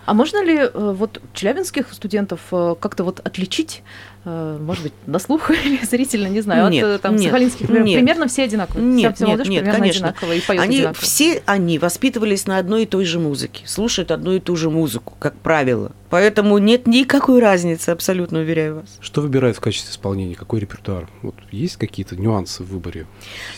А 0.07 0.15
можно 0.15 0.43
ли 0.45 0.57
э, 0.57 0.71
вот 0.73 1.21
челябинских 1.35 1.93
студентов 1.93 2.41
э, 2.53 2.75
как-то 2.81 3.05
вот 3.05 3.21
отличить, 3.21 3.83
э, 4.25 4.59
может 4.61 4.83
быть, 4.85 4.93
на 5.07 5.19
слух 5.19 5.51
или 5.65 5.85
зрительно, 5.85 6.29
не 6.29 6.41
знаю, 6.41 6.71
Нет, 6.71 6.85
от 6.85 7.03
там 7.03 7.17
нет, 7.17 7.25
сахалинских, 7.25 7.69
нет. 7.69 7.85
примерно 7.85 8.29
все 8.29 8.45
одинаковые? 8.45 8.85
Нет, 8.85 9.17
Вся 9.17 9.27
нет, 9.27 9.49
нет, 9.49 9.75
конечно. 9.75 10.15
и 10.23 10.41
поет 10.41 10.61
Они 10.61 10.79
одинаково. 10.79 11.01
все 11.03 11.43
они 11.47 11.79
воспитывались 11.79 12.47
на 12.47 12.59
одной 12.59 12.83
и 12.83 12.87
той 12.87 13.05
же 13.05 13.19
музыке, 13.19 13.67
слушают 13.67 14.11
одну 14.11 14.33
и 14.33 14.41
ту 14.41 14.57
же 14.57 14.71
музыку, 14.71 15.15
как 15.19 15.35
правило. 15.35 15.93
Поэтому 16.11 16.57
нет 16.59 16.87
никакой 16.87 17.41
разницы, 17.41 17.91
абсолютно 17.91 18.39
уверяю 18.39 18.77
вас. 18.77 18.99
Что 19.01 19.21
выбирают 19.21 19.57
в 19.57 19.61
качестве 19.61 19.93
исполнения? 19.93 20.35
Какой 20.35 20.61
репертуар? 20.61 21.09
Вот 21.23 21.35
есть 21.51 21.77
какие-то 21.77 22.17
нюансы 22.17 22.63
в 22.63 22.69
выборе? 22.69 23.07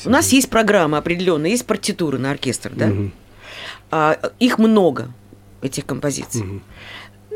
У 0.04 0.10
нас 0.10 0.32
есть 0.32 0.50
программа 0.50 0.98
определенная, 0.98 1.50
есть 1.50 1.66
партитуры 1.66 2.18
на 2.18 2.30
оркестр, 2.32 2.72
да? 2.74 2.86
Мгм. 2.86 3.12
А, 3.90 4.18
их 4.38 4.58
много 4.58 5.10
этих 5.62 5.86
композиций. 5.86 6.42
Мгм. 6.42 6.62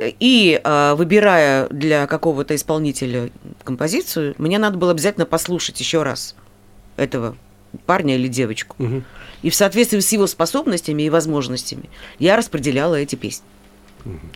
И 0.00 0.60
а, 0.64 0.94
выбирая 0.96 1.68
для 1.68 2.06
какого-то 2.06 2.54
исполнителя 2.56 3.30
композицию, 3.62 4.34
мне 4.38 4.58
надо 4.58 4.76
было 4.76 4.90
обязательно 4.90 5.24
послушать 5.26 5.78
еще 5.78 6.02
раз 6.02 6.34
этого 6.96 7.36
парня 7.86 8.16
или 8.16 8.26
девочку. 8.28 8.74
Мгм. 8.78 9.04
И 9.42 9.50
в 9.50 9.54
соответствии 9.54 10.00
с 10.00 10.10
его 10.12 10.26
способностями 10.26 11.02
и 11.04 11.10
возможностями 11.10 11.84
я 12.18 12.36
распределяла 12.36 12.96
эти 12.96 13.14
песни. 13.14 13.44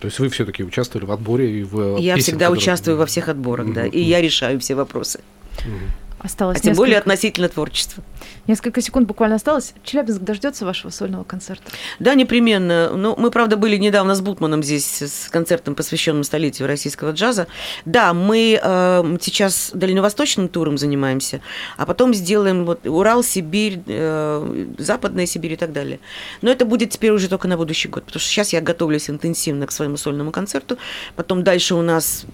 То 0.01 0.07
есть 0.07 0.19
вы 0.19 0.29
все-таки 0.31 0.63
участвовали 0.65 1.07
в 1.07 1.13
отборе 1.13 1.61
и 1.61 1.63
в 1.63 1.99
э, 1.99 2.01
я 2.01 2.15
песен, 2.15 2.25
всегда 2.25 2.47
которые- 2.47 2.59
участвую 2.63 2.97
во 2.97 3.07
всех 3.07 3.29
отборах, 3.29 3.73
да, 3.75 3.83
Мгм. 3.83 3.91
и 3.91 4.01
я 4.01 4.21
решаю 4.21 4.59
все 4.61 4.75
вопросы. 4.75 5.21
Мгм. 5.67 5.91
Осталось 6.21 6.59
А 6.59 6.61
тем 6.61 6.75
более 6.75 6.97
несколько, 6.97 7.13
относительно 7.13 7.49
творчества. 7.49 8.03
несколько 8.49 8.81
секунд 8.81 9.07
буквально 9.07 9.37
осталось. 9.37 9.75
Челябинск 9.85 10.21
дождется 10.21 10.65
вашего 10.65 10.91
сольного 10.91 11.23
концерта? 11.23 11.63
Да, 12.01 12.15
непременно. 12.15 12.91
Ну, 12.91 13.15
мы, 13.17 13.31
правда, 13.31 13.57
были 13.57 13.77
недавно 13.77 14.17
с 14.17 14.21
Бутманом 14.21 14.65
здесь 14.65 15.01
с 15.01 15.29
концертом, 15.31 15.77
посвященным 15.77 16.25
столетию 16.25 16.67
российского 16.67 17.13
джаза. 17.13 17.47
Да, 17.85 18.15
мы 18.15 18.59
э, 18.61 19.17
сейчас 19.21 19.71
дальневосточным 19.73 20.49
туром 20.49 20.77
занимаемся, 20.77 21.41
а 21.77 21.87
потом 21.87 22.13
сделаем 22.15 22.65
вот 22.65 22.85
Урал, 22.87 23.23
Сибирь, 23.23 23.81
э, 23.87 24.67
Западная 24.79 25.27
Сибирь 25.27 25.53
и 25.53 25.57
так 25.57 25.73
далее. 25.73 26.01
Но 26.43 26.51
это 26.51 26.65
будет 26.65 26.91
теперь 26.91 27.13
уже 27.13 27.29
только 27.29 27.47
на 27.47 27.57
будущий 27.57 27.89
год, 27.89 28.05
потому 28.05 28.21
что 28.21 28.29
сейчас 28.29 28.53
я 28.53 28.61
готовлюсь 28.61 29.09
интенсивно 29.09 29.69
к 29.69 29.73
своему 29.73 29.97
сольному 29.97 30.33
концерту. 30.33 30.79
Потом 31.15 31.45
дальше 31.45 31.77
у 31.77 31.83
нас 31.83 32.27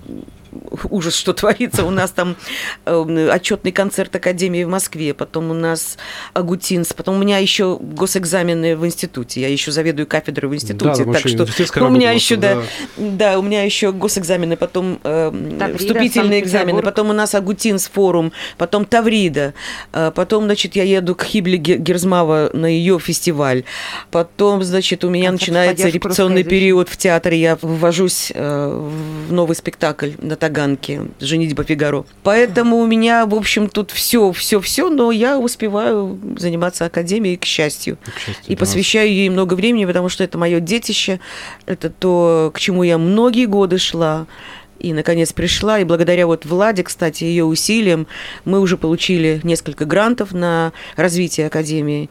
ужас, 0.90 1.14
что 1.14 1.32
творится. 1.32 1.84
У 1.84 1.90
нас 1.90 2.10
там 2.10 2.36
э, 2.86 3.30
отчетный 3.32 3.72
концерт 3.72 4.14
Академии 4.16 4.64
в 4.64 4.68
Москве, 4.68 5.14
потом 5.14 5.50
у 5.50 5.54
нас 5.54 5.98
Агутинс, 6.32 6.92
потом 6.92 7.16
у 7.16 7.18
меня 7.18 7.38
еще 7.38 7.78
госэкзамены 7.80 8.76
в 8.76 8.86
институте. 8.86 9.40
Я 9.40 9.48
еще 9.48 9.70
заведую 9.72 10.06
кафедрой 10.06 10.50
в 10.50 10.54
институте, 10.54 11.04
Да, 11.04 11.12
так 11.12 11.28
что 11.28 11.44
у 11.86 11.90
меня 11.90 12.10
еще 12.12 12.36
да, 12.36 12.54
да. 12.56 12.62
да, 12.96 13.38
у 13.38 13.42
меня 13.42 13.62
еще 13.64 13.92
госэкзамены, 13.92 14.56
потом 14.56 14.98
э, 15.02 15.30
Таврида, 15.58 15.78
вступительные 15.78 16.40
экзамены, 16.40 16.82
потом 16.82 17.10
у 17.10 17.12
нас 17.12 17.34
Агутинс 17.34 17.88
форум, 17.88 18.32
потом 18.58 18.84
Таврида, 18.84 19.54
э, 19.92 20.12
потом, 20.14 20.44
значит, 20.44 20.76
я 20.76 20.84
еду 20.84 21.14
к 21.14 21.24
Хибле 21.24 21.58
Ге- 21.58 21.76
Герзмава 21.78 22.50
на 22.52 22.66
ее 22.66 22.98
фестиваль, 22.98 23.64
потом, 24.10 24.62
значит, 24.62 25.04
у 25.04 25.10
меня 25.10 25.28
Концерт 25.30 25.40
начинается 25.40 25.88
репетиционный 25.88 26.44
период 26.44 26.88
в 26.88 26.96
театре, 26.96 27.40
я 27.40 27.58
ввожусь 27.60 28.32
э, 28.34 28.88
в 29.28 29.32
новый 29.32 29.56
спектакль 29.56 30.10
на 30.18 30.36
Таганке 30.44 31.00
«Женитьба 31.20 31.64
Фигаро». 31.64 32.04
Поэтому 32.22 32.76
у 32.76 32.86
меня, 32.86 33.24
в 33.24 33.34
общем, 33.34 33.66
тут 33.70 33.90
все, 33.92 34.30
все, 34.32 34.60
все, 34.60 34.90
но 34.90 35.10
я 35.10 35.38
успеваю 35.38 36.18
заниматься 36.36 36.84
академией, 36.84 37.38
к 37.38 37.46
счастью. 37.46 37.96
К 38.04 38.18
счастью, 38.18 38.44
И 38.46 38.54
да. 38.54 38.60
посвящаю 38.60 39.08
ей 39.10 39.30
много 39.30 39.54
времени, 39.54 39.86
потому 39.86 40.10
что 40.10 40.22
это 40.22 40.36
мое 40.36 40.60
детище, 40.60 41.18
это 41.64 41.88
то, 41.88 42.50
к 42.52 42.60
чему 42.60 42.82
я 42.82 42.98
многие 42.98 43.46
годы 43.46 43.78
шла. 43.78 44.26
И, 44.80 44.92
наконец, 44.92 45.32
пришла. 45.32 45.78
И 45.78 45.84
благодаря 45.84 46.26
вот 46.26 46.44
Владе, 46.44 46.82
кстати, 46.82 47.24
ее 47.24 47.44
усилиям, 47.44 48.06
мы 48.44 48.60
уже 48.60 48.76
получили 48.76 49.40
несколько 49.42 49.86
грантов 49.86 50.32
на 50.32 50.72
развитие 50.96 51.46
Академии. 51.46 52.10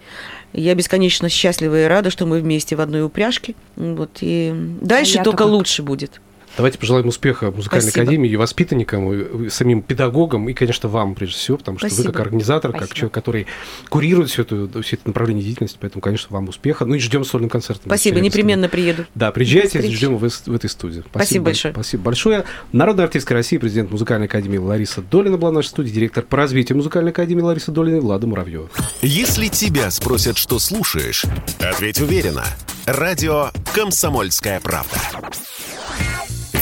Я 0.54 0.74
бесконечно 0.74 1.30
счастлива 1.30 1.84
и 1.84 1.86
рада, 1.86 2.10
что 2.10 2.26
мы 2.26 2.40
вместе 2.40 2.76
в 2.76 2.82
одной 2.82 3.04
упряжке. 3.04 3.54
Вот, 3.76 4.18
и 4.22 4.52
дальше 4.82 5.18
я 5.18 5.24
только 5.24 5.44
только- 5.44 5.52
лучше 5.52 5.84
будет. 5.84 6.20
Давайте 6.56 6.78
пожелаем 6.78 7.08
успеха 7.08 7.52
музыкальной 7.52 7.90
Спасибо. 7.90 8.04
академии 8.04 8.30
и 8.30 8.36
воспитанникам, 8.36 9.46
и 9.46 9.50
самим 9.50 9.82
педагогам, 9.82 10.48
и, 10.50 10.54
конечно, 10.54 10.88
вам 10.88 11.16
прежде 11.16 11.36
всего, 11.38 11.58
потому 11.58 11.80
что 11.80 11.88
вы 11.88 11.94
Спасибо. 11.94 12.14
как 12.14 12.22
организатор, 12.22 12.72
как 12.72 12.82
Спасибо. 12.82 12.96
человек, 12.96 13.14
который 13.14 13.48
курирует 13.90 14.30
все 14.30 14.44
это, 14.44 14.82
все 14.84 14.96
это 14.98 15.08
направление 15.08 15.44
деятельности, 15.44 15.78
поэтому, 15.82 16.02
конечно, 16.02 16.28
вам 16.30 16.50
успеха. 16.50 16.86
Ну 16.86 16.94
и 16.96 17.00
ждем 17.00 17.26
сольным 17.26 17.50
концертом. 17.50 17.86
Спасибо, 17.88 18.20
непременно 18.20 18.70
приеду. 18.70 19.06
Да, 19.16 19.32
приезжайте, 19.32 19.82
ждем 19.82 20.18
вас 20.18 20.44
в 20.46 20.54
этой 20.54 20.70
студии. 20.70 21.04
Спасибо 21.10 21.46
большое. 21.46 21.74
Спасибо 21.74 22.04
большое. 22.04 22.44
Народная 22.72 23.06
артистка 23.06 23.34
России, 23.34 23.58
президент 23.58 23.90
музыкальной 23.90 24.28
академии 24.28 24.58
Лариса 24.58 25.02
Долина 25.02 25.38
была 25.38 25.50
в 25.52 25.54
нашей 25.54 25.68
студии, 25.68 25.92
директор 25.92 26.24
по 26.24 26.38
развитию 26.38 26.78
музыкальной 26.78 27.12
академии 27.12 27.42
Лариса 27.42 27.72
Долина 27.72 28.00
Влада 28.00 28.28
Муравьева. 28.28 28.70
Если 29.02 29.48
тебя 29.48 29.90
спросят, 29.90 30.38
что 30.38 30.60
слушаешь, 30.60 31.26
ответь 31.60 32.00
уверенно. 32.00 32.46
Радио 32.86 33.50
«Комсомольская 33.74 34.60
правда». 34.60 34.98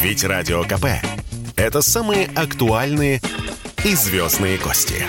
Ведь 0.01 0.23
Радио 0.23 0.63
КП– 0.63 0.85
это 1.55 1.83
самые 1.83 2.25
актуальные 2.35 3.21
и 3.85 3.93
звездные 3.93 4.57
гости. 4.57 5.05